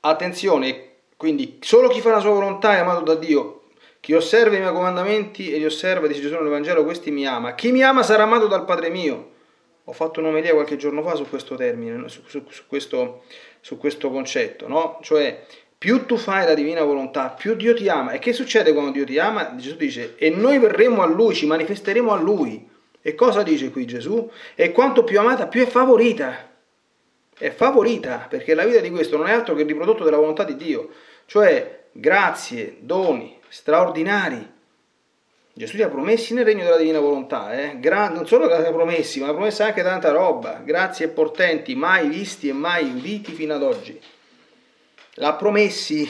Attenzione, 0.00 0.90
quindi 1.16 1.58
solo 1.60 1.88
chi 1.88 2.00
fa 2.00 2.10
la 2.10 2.20
sua 2.20 2.30
volontà 2.30 2.74
è 2.74 2.78
amato 2.78 3.00
da 3.00 3.14
Dio. 3.16 3.62
Chi 3.98 4.12
osserva 4.12 4.54
i 4.54 4.60
miei 4.60 4.72
comandamenti 4.72 5.50
e 5.52 5.58
li 5.58 5.64
osserva, 5.64 6.06
dice 6.06 6.20
Gesù 6.20 6.34
nel 6.34 6.46
Vangelo, 6.46 6.84
questi 6.84 7.10
mi 7.10 7.26
ama. 7.26 7.56
Chi 7.56 7.72
mi 7.72 7.82
ama 7.82 8.04
sarà 8.04 8.22
amato 8.22 8.46
dal 8.46 8.64
Padre 8.64 8.88
mio. 8.88 9.32
Ho 9.88 9.92
fatto 9.92 10.20
un'omelia 10.20 10.52
qualche 10.52 10.76
giorno 10.76 11.02
fa 11.02 11.14
su 11.14 11.28
questo 11.28 11.54
termine, 11.54 12.08
su, 12.08 12.22
su, 12.26 12.44
su 12.48 12.66
questo 12.66 13.22
su 13.66 13.78
questo 13.78 14.12
concetto, 14.12 14.68
no? 14.68 15.00
Cioè, 15.02 15.44
più 15.76 16.06
tu 16.06 16.16
fai 16.16 16.46
la 16.46 16.54
divina 16.54 16.84
volontà, 16.84 17.30
più 17.30 17.56
Dio 17.56 17.74
ti 17.74 17.88
ama. 17.88 18.12
E 18.12 18.20
che 18.20 18.32
succede 18.32 18.72
quando 18.72 18.92
Dio 18.92 19.04
ti 19.04 19.18
ama? 19.18 19.56
Gesù 19.56 19.74
dice, 19.74 20.14
e 20.18 20.30
noi 20.30 20.60
verremo 20.60 21.02
a 21.02 21.06
Lui, 21.06 21.34
ci 21.34 21.46
manifesteremo 21.46 22.12
a 22.12 22.16
Lui. 22.16 22.64
E 23.02 23.14
cosa 23.16 23.42
dice 23.42 23.72
qui 23.72 23.84
Gesù? 23.84 24.30
E 24.54 24.70
quanto 24.70 25.02
più 25.02 25.18
amata, 25.18 25.48
più 25.48 25.62
è 25.62 25.66
favorita. 25.66 26.48
È 27.36 27.50
favorita, 27.50 28.28
perché 28.30 28.54
la 28.54 28.64
vita 28.64 28.78
di 28.78 28.90
questo 28.90 29.16
non 29.16 29.26
è 29.26 29.32
altro 29.32 29.56
che 29.56 29.62
il 29.62 29.68
riprodotto 29.68 30.04
della 30.04 30.18
volontà 30.18 30.44
di 30.44 30.54
Dio. 30.54 30.90
Cioè, 31.26 31.86
grazie, 31.90 32.76
doni 32.78 33.36
straordinari 33.48 34.48
Gesù 35.58 35.76
ti 35.76 35.82
ha 35.82 35.88
promessi 35.88 36.34
nel 36.34 36.44
regno 36.44 36.64
della 36.64 36.76
divina 36.76 37.00
volontà, 37.00 37.58
eh? 37.58 37.80
Gra- 37.80 38.10
non 38.10 38.26
solo 38.26 38.46
che 38.46 38.52
ha 38.52 38.70
promessi, 38.70 39.20
ma 39.20 39.28
ha 39.28 39.32
promesso 39.32 39.62
anche 39.62 39.82
tanta 39.82 40.10
roba, 40.10 40.60
grazie 40.62 41.06
e 41.06 41.08
portenti, 41.08 41.74
mai 41.74 42.08
visti 42.08 42.50
e 42.50 42.52
mai 42.52 42.90
uditi 42.90 43.32
fino 43.32 43.54
ad 43.54 43.62
oggi. 43.62 43.98
L'ha 45.14 45.32
promessi, 45.32 46.06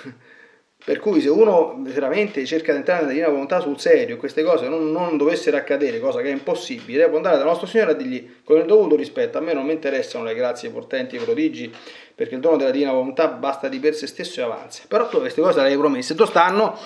per 0.82 0.98
cui 0.98 1.20
se 1.20 1.28
uno 1.28 1.76
veramente 1.80 2.46
cerca 2.46 2.72
di 2.72 2.78
entrare 2.78 3.00
nella 3.00 3.12
divina 3.12 3.28
volontà 3.28 3.60
sul 3.60 3.78
serio, 3.78 4.16
queste 4.16 4.42
cose 4.42 4.66
non, 4.66 4.90
non 4.90 5.18
dovessero 5.18 5.58
accadere, 5.58 6.00
cosa 6.00 6.22
che 6.22 6.28
è 6.28 6.32
impossibile, 6.32 7.06
può 7.08 7.18
andare 7.18 7.36
dal 7.36 7.44
nostro 7.44 7.66
Signore 7.66 7.90
a 7.90 7.94
dirgli 7.94 8.36
con 8.42 8.56
il 8.56 8.64
dovuto 8.64 8.96
rispetto, 8.96 9.36
a 9.36 9.42
me 9.42 9.52
non 9.52 9.66
mi 9.66 9.74
interessano 9.74 10.24
le 10.24 10.34
grazie, 10.34 10.70
portenti 10.70 11.16
e 11.16 11.20
prodigi, 11.20 11.70
perché 12.14 12.34
il 12.34 12.40
dono 12.40 12.56
della 12.56 12.70
divina 12.70 12.92
volontà 12.92 13.28
basta 13.28 13.68
di 13.68 13.78
per 13.78 13.94
sé 13.94 14.06
stesso 14.06 14.40
e 14.40 14.42
avanza. 14.42 14.84
Però 14.88 15.06
tu 15.06 15.20
queste 15.20 15.42
cose 15.42 15.60
le 15.60 15.68
hai 15.68 15.76
promesse, 15.76 16.14
dove 16.14 16.30
stanno? 16.30 16.78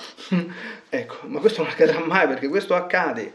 Ecco, 1.01 1.27
ma 1.27 1.41
questo 1.41 1.63
non 1.63 1.71
accadrà 1.71 2.01
mai 2.01 2.27
perché 2.27 2.49
questo 2.49 2.75
accade. 2.75 3.35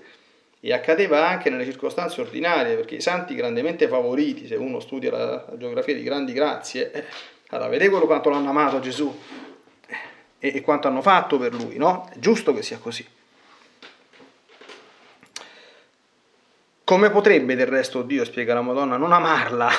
E 0.62 0.74
accadeva 0.74 1.26
anche 1.26 1.50
nelle 1.50 1.64
circostanze 1.64 2.20
ordinarie, 2.20 2.76
perché 2.76 2.96
i 2.96 3.02
santi 3.02 3.34
grandemente 3.34 3.88
favoriti, 3.88 4.46
se 4.46 4.56
uno 4.56 4.80
studia 4.80 5.12
la, 5.12 5.46
la 5.48 5.58
geografia 5.58 5.94
di 5.94 6.04
grandi 6.04 6.34
grazie, 6.34 6.92
eh, 6.92 7.06
allora 7.50 7.70
vede 7.70 7.90
quello 7.90 8.06
quanto 8.06 8.30
l'hanno 8.30 8.50
amato 8.50 8.80
Gesù 8.80 9.18
eh, 9.88 9.98
e, 10.38 10.56
e 10.56 10.62
quanto 10.62 10.88
hanno 10.88 11.02
fatto 11.02 11.38
per 11.38 11.54
lui, 11.54 11.78
no? 11.78 12.10
È 12.14 12.20
giusto 12.20 12.54
che 12.54 12.62
sia 12.62 12.78
così. 12.78 13.08
Come 16.84 17.10
potrebbe 17.10 17.56
del 17.56 17.68
resto 17.68 18.02
Dio, 18.02 18.26
spiega 18.26 18.54
la 18.54 18.62
Madonna, 18.62 18.98
non 18.98 19.14
amarla 19.14 19.70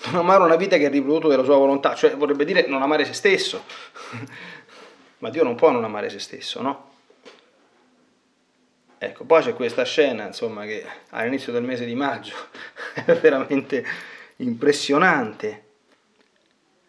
non 0.06 0.16
amare 0.16 0.44
una 0.44 0.56
vita 0.56 0.76
che 0.76 0.86
è 0.86 0.90
riprodotto 0.90 1.28
della 1.28 1.44
sua 1.44 1.56
volontà, 1.56 1.94
cioè 1.94 2.16
vorrebbe 2.16 2.44
dire 2.44 2.66
non 2.66 2.82
amare 2.82 3.04
se 3.04 3.12
stesso. 3.12 3.64
Ma 5.18 5.30
Dio 5.30 5.42
non 5.42 5.56
può 5.56 5.70
non 5.70 5.82
amare 5.84 6.08
se 6.10 6.20
stesso, 6.20 6.60
no? 6.62 6.90
Ecco, 9.00 9.24
poi 9.24 9.42
c'è 9.42 9.54
questa 9.54 9.84
scena, 9.84 10.26
insomma, 10.26 10.64
che 10.64 10.84
all'inizio 11.10 11.52
del 11.52 11.62
mese 11.62 11.84
di 11.84 11.94
maggio 11.94 12.34
è 13.06 13.14
veramente 13.14 13.84
impressionante. 14.36 15.66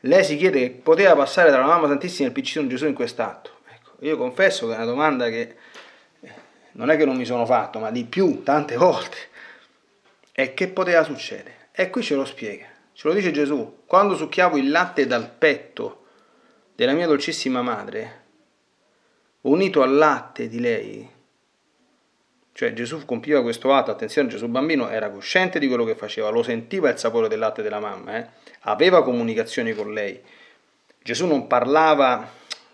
Lei 0.02 0.24
si 0.24 0.36
chiede 0.36 0.60
che 0.60 0.70
poteva 0.72 1.16
passare 1.16 1.52
dalla 1.52 1.68
mamma 1.68 1.88
santissima 1.88 2.28
al 2.28 2.34
piccino 2.34 2.66
Gesù 2.66 2.88
in 2.88 2.96
quest'atto. 2.96 3.60
Ecco, 3.68 3.92
io 4.00 4.18
confesso 4.18 4.66
che 4.66 4.74
è 4.74 4.78
una 4.78 4.86
domanda 4.86 5.30
che 5.30 5.56
eh, 6.22 6.34
non 6.74 6.90
è 6.90 6.98
che 6.98 7.06
non 7.06 7.16
mi 7.16 7.26
sono 7.26 7.46
fatto, 7.46 7.78
ma 7.78 7.92
di 7.92 8.06
più, 8.06 8.42
tante 8.42 8.76
volte. 8.76 9.18
E 10.32 10.56
che 10.56 10.68
poteva 10.70 11.04
succedere? 11.04 11.68
E 11.72 11.92
qui 11.92 12.02
ce 12.02 12.16
lo 12.16 12.26
spiega. 12.26 12.66
Ce 12.94 13.08
lo 13.08 13.14
dice 13.14 13.32
Gesù. 13.32 13.84
Quando 13.86 14.16
succhiavo 14.16 14.58
il 14.58 14.72
latte 14.72 15.06
dal 15.06 15.30
petto 15.30 16.06
della 16.76 16.94
mia 16.94 17.06
dolcissima 17.06 17.62
madre, 17.62 18.24
unito 19.42 19.84
al 19.84 19.94
latte 19.94 20.48
di 20.48 20.60
lei, 20.60 21.18
cioè 22.60 22.74
Gesù 22.74 23.06
compiva 23.06 23.42
questo 23.42 23.74
atto, 23.74 23.90
attenzione, 23.90 24.28
Gesù 24.28 24.48
bambino 24.50 24.90
era 24.90 25.10
cosciente 25.10 25.60
di 25.60 25.68
quello 25.70 25.86
che 25.86 25.96
faceva, 25.96 26.28
lo 26.28 26.44
sentiva 26.44 26.90
il 26.90 26.98
sapore 26.98 27.30
del 27.30 27.40
latte 27.40 27.62
della 27.62 27.80
mamma, 27.80 28.18
eh? 28.18 28.28
aveva 28.64 29.02
comunicazioni 29.02 29.74
con 29.74 29.94
lei. 29.94 30.20
Gesù 31.02 31.26
non 31.26 31.48
parlava 31.48 32.30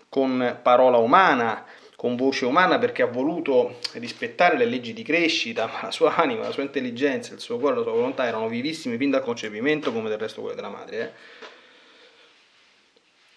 con 0.08 0.58
parola 0.60 0.96
umana, 0.96 1.64
con 1.94 2.16
voce 2.16 2.46
umana 2.46 2.78
perché 2.78 3.02
ha 3.02 3.06
voluto 3.06 3.78
rispettare 3.92 4.56
le 4.56 4.64
leggi 4.64 4.92
di 4.92 5.04
crescita, 5.04 5.66
ma 5.66 5.82
la 5.82 5.90
sua 5.92 6.16
anima, 6.16 6.42
la 6.42 6.50
sua 6.50 6.64
intelligenza, 6.64 7.32
il 7.32 7.38
suo 7.38 7.58
cuore, 7.58 7.76
la 7.76 7.82
sua 7.82 7.92
volontà 7.92 8.26
erano 8.26 8.48
vivissimi 8.48 8.96
fin 8.96 9.10
dal 9.10 9.22
concepimento 9.22 9.92
come 9.92 10.08
del 10.08 10.18
resto 10.18 10.40
quelle 10.40 10.56
della 10.56 10.68
madre. 10.68 11.00
Eh? 11.00 11.10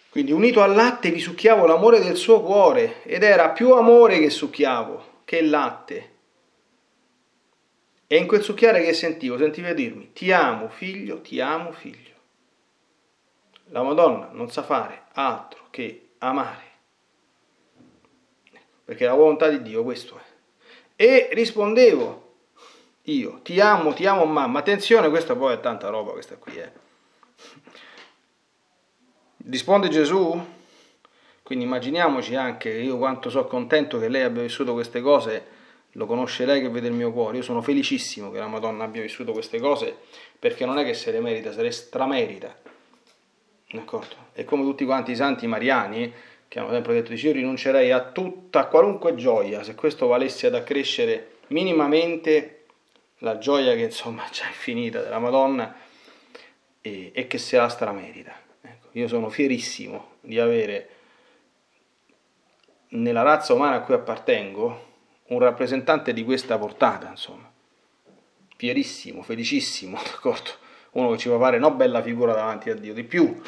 Quindi 0.10 0.32
unito 0.32 0.64
al 0.64 0.74
latte 0.74 1.12
vi 1.12 1.20
succhiavo 1.20 1.68
l'amore 1.68 2.00
del 2.00 2.16
suo 2.16 2.42
cuore 2.42 3.04
ed 3.04 3.22
era 3.22 3.50
più 3.50 3.72
amore 3.74 4.18
che 4.18 4.32
succhiavo 4.32 5.18
che 5.26 5.44
latte 5.44 6.18
e 8.12 8.18
in 8.18 8.26
quel 8.26 8.42
succhiare 8.42 8.84
che 8.84 8.94
sentivo, 8.94 9.38
sentivo 9.38 9.72
dirmi, 9.72 10.14
ti 10.14 10.32
amo 10.32 10.68
figlio, 10.68 11.22
ti 11.22 11.40
amo 11.40 11.72
figlio. 11.72 12.16
La 13.66 13.84
Madonna 13.84 14.30
non 14.32 14.50
sa 14.50 14.64
fare 14.64 15.04
altro 15.14 15.68
che 15.70 16.14
amare. 16.18 16.64
Perché 18.84 19.06
la 19.06 19.14
volontà 19.14 19.48
di 19.50 19.62
Dio 19.62 19.84
questo 19.84 20.18
è. 20.18 20.24
E 20.96 21.30
rispondevo, 21.34 22.34
io, 23.04 23.42
ti 23.44 23.60
amo, 23.60 23.94
ti 23.94 24.08
amo 24.08 24.26
mamma. 24.26 24.58
Attenzione, 24.58 25.10
questa 25.10 25.36
poi 25.36 25.54
è 25.54 25.60
tanta 25.60 25.90
roba, 25.90 26.14
questa 26.14 26.36
qui. 26.38 26.58
Eh. 26.58 26.72
Risponde 29.48 29.88
Gesù? 29.90 30.48
Quindi 31.44 31.66
immaginiamoci 31.66 32.34
anche 32.34 32.72
io 32.72 32.98
quanto 32.98 33.30
sono 33.30 33.46
contento 33.46 34.00
che 34.00 34.10
lei 34.10 34.24
abbia 34.24 34.42
vissuto 34.42 34.74
queste 34.74 35.00
cose 35.00 35.58
lo 35.94 36.06
conosce 36.06 36.46
lei 36.46 36.62
che 36.62 36.70
vede 36.70 36.88
il 36.88 36.94
mio 36.94 37.12
cuore. 37.12 37.38
Io 37.38 37.44
sono 37.44 37.62
felicissimo 37.62 38.32
che 38.32 38.40
la 38.40 38.48
Madonna 38.48 38.84
abbia 38.84 39.02
vissuto 39.02 39.32
queste 39.32 39.60
cose 39.60 39.96
perché 40.38 40.66
non 40.66 40.78
è 40.78 40.84
che 40.84 40.94
se 40.94 41.12
le 41.12 41.20
merita, 41.20 41.52
se 41.52 41.62
le 41.62 41.72
stramerita. 41.72 42.56
D'accordo? 43.72 44.16
E 44.34 44.44
come 44.46 44.64
tutti 44.64 44.86
quanti 44.86 45.12
i 45.12 45.16
santi 45.16 45.48
mariani 45.48 46.14
che 46.48 46.60
hanno 46.60 46.72
sempre 46.72 46.94
detto, 46.94 47.12
dice 47.12 47.28
io 47.28 47.34
rinuncerei 47.34 47.92
a 47.92 48.02
tutta, 48.12 48.62
a 48.62 48.66
qualunque 48.66 49.14
gioia, 49.14 49.64
se 49.64 49.76
questo 49.76 50.08
valesse 50.08 50.48
ad 50.48 50.56
accrescere 50.56 51.38
minimamente 51.48 52.66
la 53.20 53.38
gioia 53.38 53.76
che 53.76 53.82
insomma 53.82 54.28
già 54.32 54.50
è 54.50 54.54
finita 54.54 55.02
della 55.02 55.20
Madonna 55.20 55.76
e, 56.82 57.12
e 57.14 57.28
che 57.28 57.38
se 57.38 57.58
la 57.58 57.68
stramerita. 57.68 58.34
Ecco, 58.62 58.88
io 58.94 59.08
sono 59.08 59.30
fierissimo 59.30 60.14
di 60.22 60.40
avere 60.40 60.90
nella 62.90 63.22
razza 63.22 63.54
umana 63.54 63.76
a 63.76 63.82
cui 63.82 63.94
appartengo 63.94 64.88
un 65.30 65.40
rappresentante 65.40 66.14
di 66.14 66.24
questa 66.24 66.58
portata, 66.58 67.10
insomma. 67.10 67.50
Fierissimo, 68.56 69.22
felicissimo, 69.22 70.00
d'accordo? 70.04 70.52
Uno 70.92 71.12
che 71.12 71.18
ci 71.18 71.30
fa 71.30 71.38
fare 71.38 71.60
no 71.60 71.72
bella 71.72 72.02
figura 72.02 72.34
davanti 72.34 72.70
a 72.70 72.76
Dio, 72.76 72.94
di 72.94 73.04
più, 73.04 73.40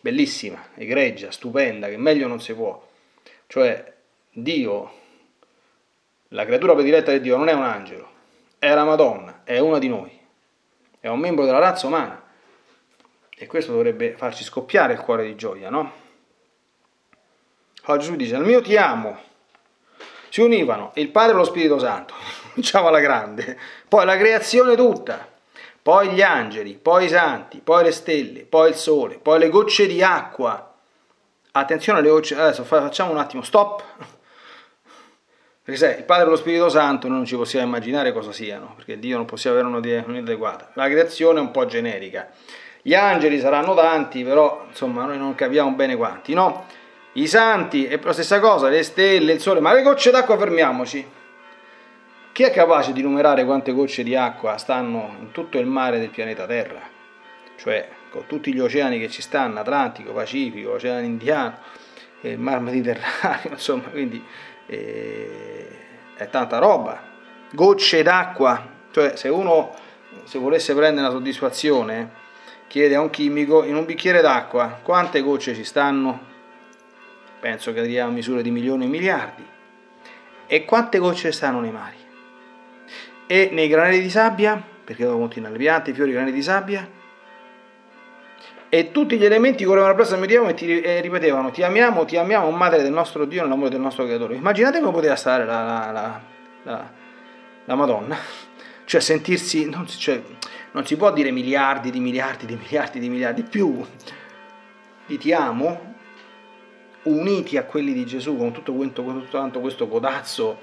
bellissima, 0.00 0.68
egregia, 0.74 1.30
stupenda, 1.30 1.88
che 1.88 1.96
meglio 1.96 2.26
non 2.26 2.40
si 2.40 2.52
può. 2.54 2.86
Cioè, 3.46 3.94
Dio, 4.30 4.92
la 6.28 6.44
creatura 6.44 6.74
prediletta 6.74 7.12
di 7.12 7.20
Dio 7.20 7.36
non 7.36 7.48
è 7.48 7.52
un 7.52 7.62
angelo, 7.62 8.10
è 8.58 8.74
la 8.74 8.84
Madonna, 8.84 9.42
è 9.44 9.58
una 9.58 9.78
di 9.78 9.88
noi, 9.88 10.10
è 10.98 11.08
un 11.08 11.20
membro 11.20 11.44
della 11.44 11.58
razza 11.58 11.86
umana. 11.86 12.26
E 13.40 13.46
questo 13.46 13.70
dovrebbe 13.70 14.14
farci 14.16 14.42
scoppiare 14.42 14.94
il 14.94 15.00
cuore 15.00 15.24
di 15.24 15.36
gioia, 15.36 15.70
no? 15.70 16.06
Allora 17.84 18.02
Gesù 18.02 18.16
dice, 18.16 18.34
al 18.34 18.44
mio 18.44 18.60
ti 18.60 18.76
amo, 18.76 19.27
si 20.28 20.40
univano 20.40 20.92
il 20.94 21.08
Padre 21.08 21.32
e 21.32 21.36
lo 21.36 21.44
Spirito 21.44 21.78
Santo, 21.78 22.14
diciamo 22.54 22.88
alla 22.88 23.00
grande, 23.00 23.58
poi 23.88 24.04
la 24.04 24.16
creazione 24.16 24.76
tutta, 24.76 25.26
poi 25.82 26.10
gli 26.10 26.20
angeli, 26.20 26.74
poi 26.74 27.06
i 27.06 27.08
santi, 27.08 27.60
poi 27.64 27.84
le 27.84 27.92
stelle, 27.92 28.40
poi 28.40 28.70
il 28.70 28.74
sole, 28.74 29.14
poi 29.16 29.38
le 29.38 29.48
gocce 29.48 29.86
di 29.86 30.02
acqua. 30.02 30.74
Attenzione 31.52 32.00
alle 32.00 32.10
gocce, 32.10 32.34
adesso 32.34 32.62
facciamo 32.62 33.10
un 33.10 33.18
attimo, 33.18 33.42
stop. 33.42 33.82
Perché 35.62 35.80
sai, 35.80 35.98
il 35.98 36.04
Padre 36.04 36.26
e 36.26 36.28
lo 36.30 36.36
Spirito 36.36 36.68
Santo 36.68 37.08
noi 37.08 37.18
non 37.18 37.26
ci 37.26 37.36
possiamo 37.36 37.66
immaginare 37.66 38.12
cosa 38.12 38.32
siano, 38.32 38.74
perché 38.76 38.98
Dio 38.98 39.16
non 39.16 39.24
possiamo 39.24 39.58
avere 39.58 39.74
un'idea 39.74 40.04
adeguata. 40.06 40.70
La 40.74 40.88
creazione 40.88 41.38
è 41.38 41.42
un 41.42 41.50
po' 41.50 41.66
generica. 41.66 42.28
Gli 42.82 42.94
angeli 42.94 43.40
saranno 43.40 43.74
tanti, 43.74 44.22
però 44.24 44.64
insomma 44.68 45.04
noi 45.04 45.18
non 45.18 45.34
capiamo 45.34 45.70
bene 45.72 45.96
quanti, 45.96 46.32
no? 46.32 46.66
I 47.20 47.26
santi, 47.26 47.86
è 47.86 47.98
la 48.00 48.12
stessa 48.12 48.38
cosa, 48.38 48.68
le 48.68 48.82
stelle, 48.82 49.32
il 49.32 49.40
sole, 49.40 49.60
ma 49.60 49.72
le 49.72 49.82
gocce 49.82 50.10
d'acqua 50.10 50.38
fermiamoci. 50.38 51.06
Chi 52.32 52.42
è 52.42 52.50
capace 52.52 52.92
di 52.92 53.02
numerare 53.02 53.44
quante 53.44 53.72
gocce 53.72 54.02
di 54.04 54.14
acqua 54.14 54.56
stanno 54.58 55.16
in 55.20 55.32
tutto 55.32 55.58
il 55.58 55.66
mare 55.66 55.98
del 55.98 56.10
pianeta 56.10 56.46
Terra? 56.46 56.80
Cioè, 57.56 57.88
con 58.10 58.26
tutti 58.26 58.54
gli 58.54 58.60
oceani 58.60 59.00
che 59.00 59.08
ci 59.10 59.22
stanno, 59.22 59.58
Atlantico, 59.58 60.12
Pacifico, 60.12 60.72
Oceano 60.72 61.00
Indiano, 61.00 61.58
il 62.20 62.38
Mar 62.38 62.60
Mediterraneo, 62.60 63.50
insomma, 63.50 63.88
quindi 63.88 64.24
eh, 64.66 65.68
è 66.14 66.28
tanta 66.30 66.58
roba. 66.58 67.02
Gocce 67.50 68.02
d'acqua, 68.02 68.64
cioè 68.92 69.16
se 69.16 69.28
uno 69.28 69.74
se 70.24 70.38
volesse 70.38 70.74
prendere 70.74 71.06
una 71.06 71.16
soddisfazione, 71.16 72.10
chiede 72.66 72.94
a 72.94 73.00
un 73.00 73.10
chimico 73.10 73.64
in 73.64 73.74
un 73.74 73.84
bicchiere 73.84 74.20
d'acqua 74.20 74.78
quante 74.82 75.20
gocce 75.20 75.54
ci 75.54 75.64
stanno? 75.64 76.27
Penso 77.40 77.72
che 77.72 77.80
arriviamo 77.80 78.10
a 78.10 78.14
misure 78.14 78.42
di 78.42 78.50
milioni 78.50 78.84
e 78.84 78.88
miliardi. 78.88 79.46
E 80.46 80.64
quante 80.64 80.98
gocce 80.98 81.32
stanno 81.32 81.60
nei 81.60 81.70
mari? 81.70 81.96
E 83.26 83.50
nei 83.52 83.68
granelli 83.68 84.00
di 84.00 84.10
sabbia, 84.10 84.62
perché 84.84 85.04
dopo 85.04 85.18
continuano 85.18 85.54
le 85.54 85.60
piante, 85.60 85.90
i 85.90 85.94
fiori, 85.94 86.10
i 86.10 86.12
granelli 86.14 86.34
di 86.34 86.42
sabbia, 86.42 86.88
e 88.70 88.90
tutti 88.90 89.16
gli 89.16 89.24
elementi 89.24 89.64
correvano 89.64 89.92
appresso 89.92 90.14
al 90.14 90.20
mio 90.20 90.46
e 90.46 90.54
ti 90.54 90.80
e 90.80 91.00
ripetevano 91.00 91.50
ti 91.50 91.62
amiamo, 91.62 92.04
ti 92.04 92.18
amiamo, 92.18 92.50
madre 92.50 92.82
del 92.82 92.92
nostro 92.92 93.24
Dio 93.24 93.42
nell'amore 93.42 93.70
del 93.70 93.80
nostro 93.80 94.04
creatore. 94.04 94.34
Immaginate 94.34 94.80
come 94.80 94.92
poteva 94.92 95.16
stare 95.16 95.46
la, 95.46 95.90
la, 95.90 96.20
la, 96.64 96.90
la, 97.64 97.74
Madonna, 97.74 98.16
cioè 98.84 99.00
sentirsi, 99.00 99.68
non, 99.68 99.86
cioè, 99.86 100.20
non 100.72 100.84
si 100.84 100.96
può 100.96 101.12
dire 101.12 101.30
miliardi 101.30 101.90
di 101.90 101.98
miliardi 101.98 102.44
di 102.44 102.56
miliardi 102.56 102.98
di 102.98 103.08
miliardi, 103.08 103.42
più 103.42 103.84
ti 105.06 105.32
amo, 105.32 105.87
uniti 107.08 107.56
a 107.56 107.64
quelli 107.64 107.92
di 107.92 108.06
Gesù 108.06 108.36
con 108.36 108.52
tutto, 108.52 108.72
quanto, 108.72 109.02
con 109.02 109.26
tutto 109.28 109.60
questo 109.60 109.88
codazzo 109.88 110.58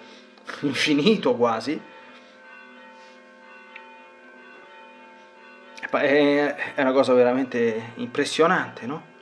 infinito 0.61 1.35
quasi, 1.35 1.79
è 5.89 6.73
una 6.77 6.91
cosa 6.91 7.13
veramente 7.13 7.93
impressionante, 7.95 8.85
no? 8.85 9.13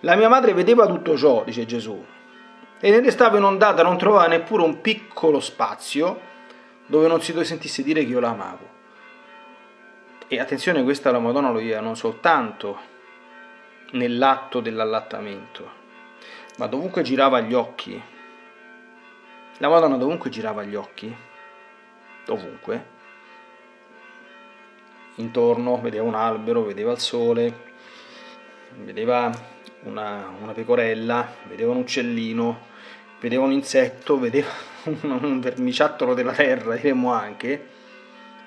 La 0.00 0.16
mia 0.16 0.28
madre 0.28 0.54
vedeva 0.54 0.86
tutto 0.86 1.16
ciò, 1.16 1.44
dice 1.44 1.66
Gesù, 1.66 2.04
e 2.80 2.90
ne 2.90 3.00
restava 3.00 3.38
inondata, 3.38 3.82
non 3.82 3.98
trovava 3.98 4.26
neppure 4.26 4.62
un 4.62 4.80
piccolo 4.80 5.40
spazio 5.40 6.30
dove 6.86 7.08
non 7.08 7.20
si 7.20 7.32
sentisse 7.44 7.82
dire 7.82 8.04
che 8.04 8.10
io 8.10 8.20
la 8.20 8.30
amavo. 8.30 8.70
E 10.28 10.40
attenzione, 10.40 10.82
questa 10.82 11.10
la 11.10 11.18
Madonna 11.18 11.50
lo 11.50 11.58
via 11.58 11.80
non 11.80 11.96
soltanto 11.96 12.90
nell'atto 13.92 14.60
dell'allattamento, 14.60 15.80
ma 16.56 16.66
dovunque 16.66 17.02
girava 17.02 17.40
gli 17.40 17.54
occhi, 17.54 18.00
la 19.58 19.68
Madonna 19.68 19.96
dovunque 19.96 20.30
girava 20.30 20.64
gli 20.64 20.74
occhi, 20.74 21.14
dovunque, 22.24 22.86
intorno 25.16 25.80
vedeva 25.80 26.04
un 26.04 26.14
albero, 26.14 26.64
vedeva 26.64 26.92
il 26.92 26.98
sole, 26.98 27.70
vedeva 28.78 29.30
una, 29.84 30.32
una 30.40 30.52
pecorella, 30.52 31.26
vedeva 31.48 31.72
un 31.72 31.78
uccellino, 31.78 32.70
vedeva 33.20 33.44
un 33.44 33.52
insetto, 33.52 34.18
vedeva 34.18 34.50
un 35.02 35.40
verniciattolo 35.40 36.14
della 36.14 36.32
terra, 36.32 36.74
diremmo 36.74 37.12
anche, 37.12 37.68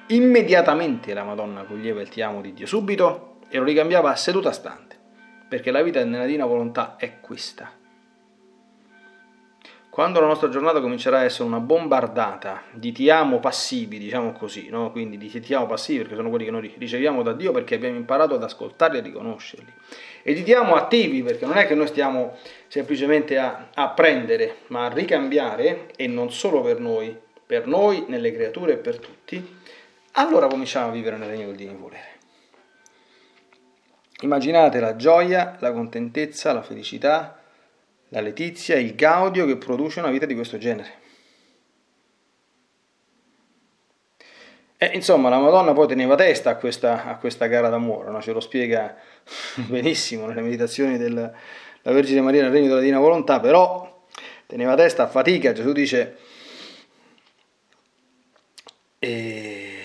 immediatamente 0.08 1.14
la 1.14 1.24
Madonna 1.24 1.64
coglieva 1.64 2.02
il 2.02 2.10
ti 2.10 2.22
amo 2.22 2.42
di 2.42 2.54
Dio, 2.54 2.66
subito 2.66 3.40
e 3.50 3.58
lo 3.58 3.64
ricambiava 3.64 4.12
a 4.12 4.16
seduta 4.16 4.52
stante, 4.52 4.98
perché 5.48 5.72
la 5.72 5.82
vita 5.82 6.04
nella 6.04 6.26
divina 6.26 6.46
volontà 6.46 6.96
è 6.98 7.20
questa. 7.20 7.84
Quando 9.96 10.20
la 10.20 10.28
nostra 10.28 10.50
giornata 10.50 10.82
comincerà 10.82 11.20
a 11.20 11.24
essere 11.24 11.46
una 11.46 11.62
bombardata 11.62 12.64
di 12.74 12.92
ti 12.92 13.10
amo 13.10 13.40
passivi, 13.40 13.98
diciamo 13.98 14.34
così, 14.34 14.68
no? 14.68 14.92
quindi 14.92 15.16
di 15.16 15.30
ti 15.40 15.54
amo 15.54 15.68
passivi 15.68 16.00
perché 16.00 16.16
sono 16.16 16.28
quelli 16.28 16.44
che 16.44 16.52
noi 16.52 16.76
riceviamo 16.78 17.24
da 17.24 17.32
Dio 17.32 17.54
perché 17.54 17.76
abbiamo 17.76 17.96
imparato 17.96 18.36
ad 18.36 18.44
ascoltarli 18.44 18.98
e 18.98 19.02
riconoscerli, 19.02 19.72
e 20.22 20.34
di 20.34 20.44
ti 20.44 20.52
amo 20.52 20.76
attivi 20.76 21.24
perché 21.24 21.46
non 21.46 21.56
è 21.56 21.66
che 21.66 21.76
noi 21.76 21.88
stiamo 21.88 22.36
semplicemente 22.68 23.38
a, 23.38 23.70
a 23.74 23.88
prendere, 23.92 24.64
ma 24.68 24.84
a 24.84 24.90
ricambiare, 24.94 25.88
e 25.96 26.08
non 26.08 26.30
solo 26.30 26.60
per 26.60 26.82
noi, 26.82 27.18
per 27.46 27.66
noi, 27.66 28.04
nelle 28.10 28.34
creature 28.34 28.74
e 28.74 28.78
per 28.78 29.00
tutti, 29.00 29.60
allora 30.12 30.48
cominciamo 30.48 30.90
a 30.90 30.92
vivere 30.92 31.16
nel 31.16 31.30
regno 31.30 31.46
del 31.46 31.56
divino 31.56 31.78
volere. 31.80 32.10
Immaginate 34.24 34.82
la 34.82 34.98
gioia, 34.98 35.56
la 35.60 35.72
contentezza, 35.72 36.52
la 36.52 36.64
felicità, 36.64 37.40
la 38.10 38.22
letizia, 38.22 38.78
il 38.78 38.96
gaudio 38.96 39.46
che 39.46 39.58
produce 39.58 40.00
una 40.00 40.12
vita 40.12 40.26
di 40.26 40.36
questo 40.36 40.58
genere. 40.58 41.04
E 44.78 44.92
insomma, 44.94 45.30
la 45.30 45.40
Madonna 45.40 45.74
poi 45.74 45.88
teneva 45.88 46.16
testa 46.16 46.52
a 46.52 46.56
questa, 46.58 47.06
a 47.06 47.18
questa 47.18 47.48
gara 47.48 47.70
d'amore, 47.70 48.12
no? 48.12 48.22
ce 48.22 48.34
lo 48.34 48.42
spiega 48.42 48.96
benissimo 49.68 50.28
nelle 50.28 50.42
meditazioni 50.42 50.98
della 50.98 51.32
Vergine 51.82 52.22
Maria 52.22 52.44
nel 52.44 52.52
Regno 52.52 52.68
della 52.68 52.80
Divina 52.80 53.00
Volontà, 53.00 53.40
però 53.40 54.06
teneva 54.46 54.76
testa 54.76 55.04
a 55.04 55.08
fatica, 55.08 55.54
Gesù 55.54 55.72
dice, 55.72 56.18
e... 59.00 59.80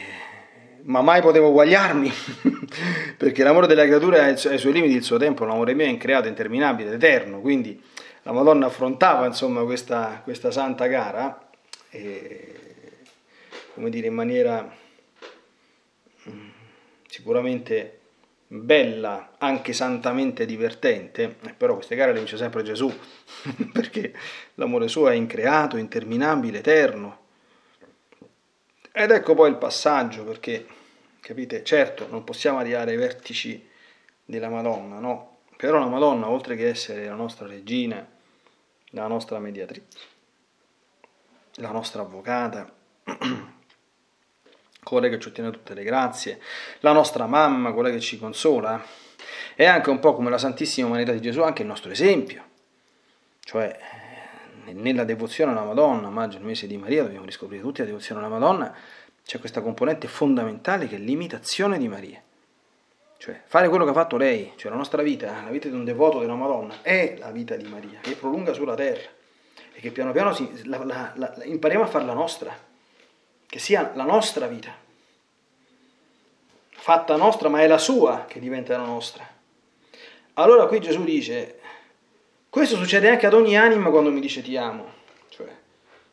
ma 0.82 1.02
mai 1.02 1.20
potevo 1.22 1.48
uguagliarmi, 1.50 2.12
perché 3.16 3.44
l'amore 3.44 3.68
della 3.68 3.84
creatura 3.84 4.24
ha 4.24 4.28
i 4.28 4.36
suoi 4.36 4.72
limiti, 4.72 4.94
il 4.94 5.04
suo 5.04 5.18
tempo, 5.18 5.44
l'amore 5.44 5.72
mio 5.74 5.86
è 5.86 5.88
increato, 5.88 6.26
interminabile, 6.26 6.94
eterno, 6.94 7.40
quindi 7.40 7.80
la 8.22 8.32
Madonna 8.32 8.66
affrontava 8.66 9.26
insomma 9.26 9.62
questa, 9.64 10.20
questa 10.22 10.50
santa 10.50 10.86
gara, 10.86 11.48
e, 11.90 12.54
come 13.74 13.90
dire, 13.90 14.08
in 14.08 14.14
maniera 14.14 14.70
mm, 16.28 16.48
sicuramente 17.06 17.98
bella, 18.46 19.36
anche 19.38 19.72
santamente 19.72 20.44
divertente, 20.44 21.34
però 21.56 21.74
queste 21.74 21.94
gare 21.94 22.12
le 22.12 22.18
vince 22.18 22.36
sempre 22.36 22.62
Gesù, 22.62 22.92
perché 23.72 24.12
l'amore 24.54 24.88
suo 24.88 25.08
è 25.08 25.14
increato, 25.14 25.76
interminabile, 25.76 26.58
eterno. 26.58 27.18
Ed 28.92 29.12
ecco 29.12 29.34
poi 29.34 29.50
il 29.50 29.56
passaggio, 29.56 30.24
perché, 30.24 30.66
capite, 31.20 31.62
certo, 31.62 32.08
non 32.10 32.24
possiamo 32.24 32.58
arrivare 32.58 32.90
ai 32.90 32.96
vertici 32.96 33.68
della 34.24 34.48
Madonna, 34.48 34.98
no? 34.98 35.29
Però 35.60 35.78
la 35.78 35.88
Madonna, 35.88 36.30
oltre 36.30 36.56
che 36.56 36.68
essere 36.68 37.04
la 37.04 37.14
nostra 37.14 37.46
regina, 37.46 38.08
la 38.92 39.06
nostra 39.06 39.38
mediatrice, 39.38 39.84
la 41.56 41.70
nostra 41.70 42.00
avvocata, 42.00 42.72
colei 44.82 45.10
che 45.10 45.20
ci 45.20 45.28
ottiene 45.28 45.50
tutte 45.50 45.74
le 45.74 45.82
grazie, 45.82 46.40
la 46.78 46.92
nostra 46.92 47.26
mamma, 47.26 47.74
quella 47.74 47.90
che 47.90 48.00
ci 48.00 48.18
consola, 48.18 48.82
è 49.54 49.66
anche 49.66 49.90
un 49.90 49.98
po' 49.98 50.14
come 50.14 50.30
la 50.30 50.38
Santissima 50.38 50.86
Umanità 50.86 51.12
di 51.12 51.20
Gesù, 51.20 51.42
anche 51.42 51.60
il 51.60 51.68
nostro 51.68 51.90
esempio. 51.90 52.42
Cioè, 53.40 53.78
nella 54.72 55.04
devozione 55.04 55.52
alla 55.52 55.64
Madonna, 55.64 56.08
maggio, 56.08 56.38
il 56.38 56.44
mese 56.44 56.66
di 56.66 56.78
Maria, 56.78 57.02
dobbiamo 57.02 57.26
riscoprire 57.26 57.62
tutti 57.62 57.80
la 57.80 57.86
devozione 57.86 58.22
alla 58.22 58.30
Madonna, 58.30 58.74
c'è 59.22 59.38
questa 59.38 59.60
componente 59.60 60.08
fondamentale 60.08 60.88
che 60.88 60.96
è 60.96 60.98
l'imitazione 60.98 61.76
di 61.76 61.86
Maria. 61.86 62.22
Cioè, 63.20 63.38
fare 63.44 63.68
quello 63.68 63.84
che 63.84 63.90
ha 63.90 63.92
fatto 63.92 64.16
lei, 64.16 64.54
cioè 64.56 64.70
la 64.70 64.78
nostra 64.78 65.02
vita, 65.02 65.42
la 65.44 65.50
vita 65.50 65.68
di 65.68 65.74
un 65.74 65.84
devoto 65.84 66.20
della 66.20 66.34
Madonna, 66.34 66.76
è 66.80 67.16
la 67.18 67.30
vita 67.30 67.54
di 67.54 67.68
Maria, 67.68 68.00
che 68.00 68.16
prolunga 68.16 68.54
sulla 68.54 68.74
terra 68.74 69.10
e 69.74 69.78
che 69.78 69.90
piano 69.90 70.10
piano 70.12 70.32
si, 70.32 70.66
la, 70.66 70.82
la, 70.82 71.12
la, 71.16 71.44
impariamo 71.44 71.84
a 71.84 71.86
farla 71.86 72.14
nostra, 72.14 72.56
che 73.46 73.58
sia 73.58 73.92
la 73.94 74.04
nostra 74.04 74.46
vita, 74.46 74.74
fatta 76.70 77.14
nostra, 77.16 77.50
ma 77.50 77.60
è 77.60 77.66
la 77.66 77.76
sua 77.76 78.24
che 78.26 78.40
diventa 78.40 78.78
la 78.78 78.86
nostra. 78.86 79.28
Allora 80.34 80.66
qui 80.66 80.80
Gesù 80.80 81.04
dice, 81.04 81.60
questo 82.48 82.76
succede 82.76 83.10
anche 83.10 83.26
ad 83.26 83.34
ogni 83.34 83.54
anima 83.54 83.90
quando 83.90 84.10
mi 84.10 84.20
dice 84.20 84.40
ti 84.40 84.56
amo, 84.56 84.92
cioè 85.28 85.54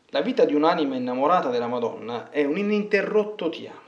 la 0.07 0.19
vita 0.19 0.43
di 0.43 0.53
un'anima 0.53 0.95
innamorata 0.95 1.51
della 1.51 1.67
Madonna 1.67 2.29
è 2.31 2.43
un 2.43 2.57
ininterrotto 2.57 3.47
ti 3.47 3.65
amo. 3.65 3.86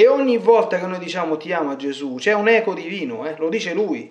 E 0.00 0.08
ogni 0.08 0.38
volta 0.38 0.78
che 0.78 0.86
noi 0.86 0.98
diciamo 0.98 1.36
ti 1.36 1.52
amo 1.52 1.72
a 1.72 1.76
Gesù, 1.76 2.14
c'è 2.14 2.32
un 2.32 2.48
eco 2.48 2.72
divino, 2.72 3.28
eh? 3.28 3.36
lo 3.36 3.50
dice 3.50 3.74
lui. 3.74 4.10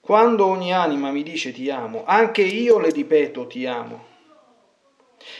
Quando 0.00 0.46
ogni 0.46 0.72
anima 0.72 1.10
mi 1.10 1.22
dice 1.22 1.52
ti 1.52 1.68
amo, 1.68 2.04
anche 2.06 2.40
io 2.40 2.78
le 2.78 2.88
ripeto 2.88 3.46
ti 3.46 3.66
amo. 3.66 4.06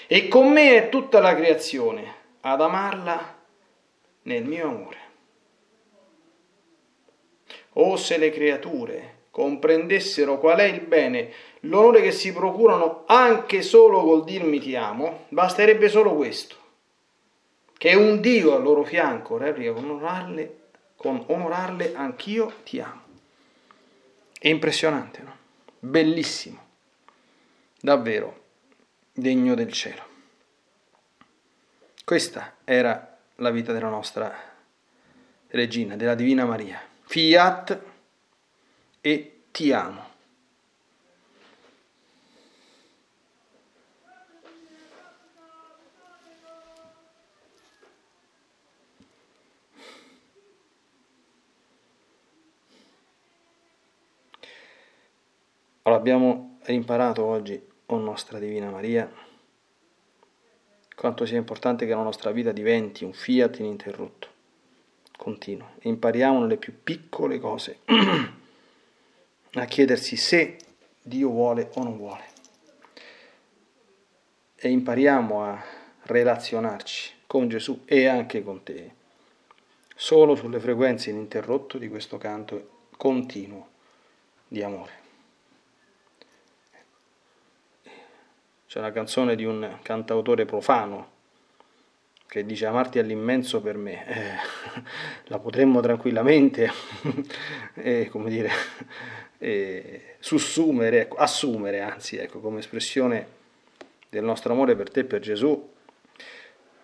E 0.07 0.29
con 0.29 0.53
me 0.53 0.77
è 0.77 0.89
tutta 0.91 1.21
la 1.21 1.35
creazione 1.35 2.17
ad 2.43 2.61
amarla 2.61 3.37
nel 4.25 4.45
mio 4.45 4.69
amore. 4.69 4.99
O 7.73 7.97
se 7.97 8.19
le 8.19 8.29
creature 8.29 9.21
comprendessero 9.31 10.39
qual 10.39 10.59
è 10.59 10.65
il 10.65 10.83
bene, 10.83 11.33
l'onore 11.61 12.03
che 12.03 12.13
si 12.13 12.31
procurano 12.31 13.05
anche 13.07 13.63
solo 13.63 14.03
col 14.03 14.25
dirmi 14.25 14.61
ti 14.61 14.77
amo, 14.77 15.25
basterebbe 15.31 15.89
solo 15.89 16.15
questo 16.15 16.58
che 17.79 17.95
un 17.95 18.21
Dio 18.21 18.55
al 18.55 18.63
loro 18.63 18.85
fianco 18.85 19.39
replica 19.39 19.73
con 19.73 19.85
onorarle, 19.85 20.59
con 20.97 21.25
onorarle 21.27 21.95
anch'io 21.95 22.53
ti 22.65 22.81
amo. 22.81 23.03
È 24.37 24.49
impressionante, 24.49 25.23
no? 25.23 25.37
Bellissimo, 25.79 26.67
davvero 27.81 28.45
degno 29.13 29.55
del 29.55 29.73
cielo. 29.73 30.07
Questa 32.05 32.57
era 32.65 33.17
la 33.37 33.51
vita 33.51 33.73
della 33.73 33.89
nostra 33.89 34.35
regina, 35.49 35.95
della 35.95 36.15
Divina 36.15 36.45
Maria. 36.45 36.81
Fiat 37.03 37.81
e 39.01 39.41
ti 39.51 39.73
amo. 39.73 40.08
Allora 55.89 56.03
abbiamo 56.03 56.59
imparato 56.67 57.25
oggi, 57.25 57.55
o 57.87 57.95
oh 57.95 57.99
nostra 57.99 58.39
Divina 58.39 58.69
Maria, 58.69 59.11
quanto 60.95 61.25
sia 61.25 61.39
importante 61.39 61.87
che 61.87 61.95
la 61.95 62.03
nostra 62.03 62.31
vita 62.31 62.53
diventi 62.53 63.05
un 63.05 63.15
fiat 63.15 63.61
ininterrotto, 63.61 64.29
continuo. 65.17 65.71
E 65.79 65.89
impariamo 65.89 66.41
nelle 66.41 66.59
più 66.59 66.83
piccole 66.83 67.41
cose 67.41 67.79
a 69.55 69.65
chiedersi 69.65 70.17
se 70.17 70.59
Dio 71.01 71.31
vuole 71.31 71.71
o 71.77 71.83
non 71.83 71.97
vuole. 71.97 72.25
E 74.57 74.69
impariamo 74.69 75.43
a 75.43 75.65
relazionarci 76.03 77.15
con 77.27 77.49
Gesù 77.49 77.85
e 77.87 78.05
anche 78.05 78.43
con 78.43 78.63
te, 78.63 78.93
solo 79.97 80.35
sulle 80.35 80.61
frequenze 80.61 81.09
ininterrotte 81.09 81.79
di 81.79 81.89
questo 81.89 82.19
canto 82.19 82.89
continuo 82.95 83.69
di 84.47 84.63
amore. 84.63 84.98
C'è 88.69 88.81
una 88.81 88.93
canzone 88.93 89.35
di 89.35 89.47
un 89.47 89.79
cantautore 89.81 90.45
profano 90.45 91.13
che 92.27 92.45
dice 92.45 92.67
amarti 92.67 92.99
all'immenso 92.99 93.63
per 93.63 93.79
me. 93.79 94.07
Eh, 94.07 94.83
la 95.29 95.39
potremmo 95.39 95.81
tranquillamente, 95.81 96.71
eh, 97.77 98.09
come 98.11 98.29
dire, 98.29 98.51
eh, 99.39 100.17
sussumere, 100.19 101.01
ecco, 101.01 101.17
assumere 101.17 101.81
anzi, 101.81 102.19
ecco, 102.19 102.41
come 102.41 102.59
espressione 102.59 103.27
del 104.11 104.25
nostro 104.25 104.53
amore 104.53 104.77
per 104.77 104.91
te 104.91 105.01
e 105.01 105.05
per 105.05 105.21
Gesù, 105.21 105.73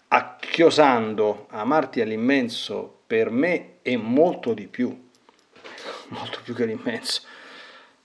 acchiosando 0.08 1.48
amarti 1.50 2.00
all'immenso 2.00 3.00
per 3.06 3.28
me 3.28 3.74
e 3.82 3.98
molto 3.98 4.54
di 4.54 4.68
più, 4.68 5.10
molto 6.08 6.40
più 6.42 6.54
che 6.54 6.64
l'immenso, 6.64 7.24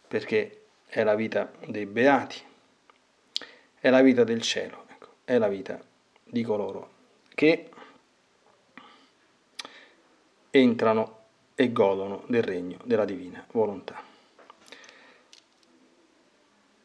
perché 0.05 0.63
è 0.85 1.01
la 1.03 1.15
vita 1.15 1.49
dei 1.65 1.85
beati 1.85 2.47
è 3.79 3.89
la 3.89 4.01
vita 4.01 4.23
del 4.23 4.41
cielo, 4.41 4.85
ecco, 4.89 5.07
è 5.23 5.37
la 5.37 5.47
vita 5.47 5.79
di 6.23 6.43
coloro 6.43 6.97
che 7.33 7.69
entrano 10.51 11.17
e 11.55 11.71
godono 11.71 12.23
del 12.27 12.43
regno 12.43 12.77
della 12.83 13.05
divina 13.05 13.45
volontà. 13.51 14.07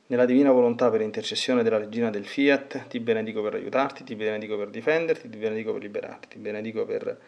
Nella 0.06 0.26
divina 0.26 0.52
volontà 0.52 0.90
per 0.90 1.00
intercessione 1.00 1.62
della 1.62 1.78
regina 1.78 2.10
del 2.10 2.26
Fiat, 2.26 2.88
ti 2.88 3.00
benedico 3.00 3.42
per 3.42 3.54
aiutarti, 3.54 4.04
ti 4.04 4.14
benedico 4.14 4.56
per 4.56 4.68
difenderti, 4.68 5.30
ti 5.30 5.38
benedico 5.38 5.72
per 5.72 5.82
liberarti, 5.82 6.28
ti 6.28 6.38
benedico 6.38 6.84
per 6.84 7.18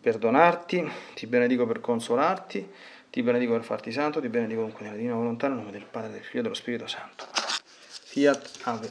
perdonarti, 0.00 0.90
ti 1.14 1.26
benedico 1.26 1.66
per 1.66 1.80
consolarti, 1.80 2.68
ti 3.10 3.22
benedico 3.22 3.52
per 3.52 3.64
farti 3.64 3.92
santo, 3.92 4.20
ti 4.20 4.28
benedico 4.28 4.60
comunque 4.60 4.84
nella 4.84 4.96
divina 4.96 5.14
volontà, 5.14 5.48
nel 5.48 5.58
nome 5.58 5.72
del 5.72 5.86
Padre, 5.88 6.12
del 6.12 6.22
Figlio 6.22 6.38
e 6.38 6.42
dello 6.42 6.54
Spirito 6.54 6.86
Santo. 6.86 7.49
Fiat 8.10 8.58
Ave. 8.66 8.90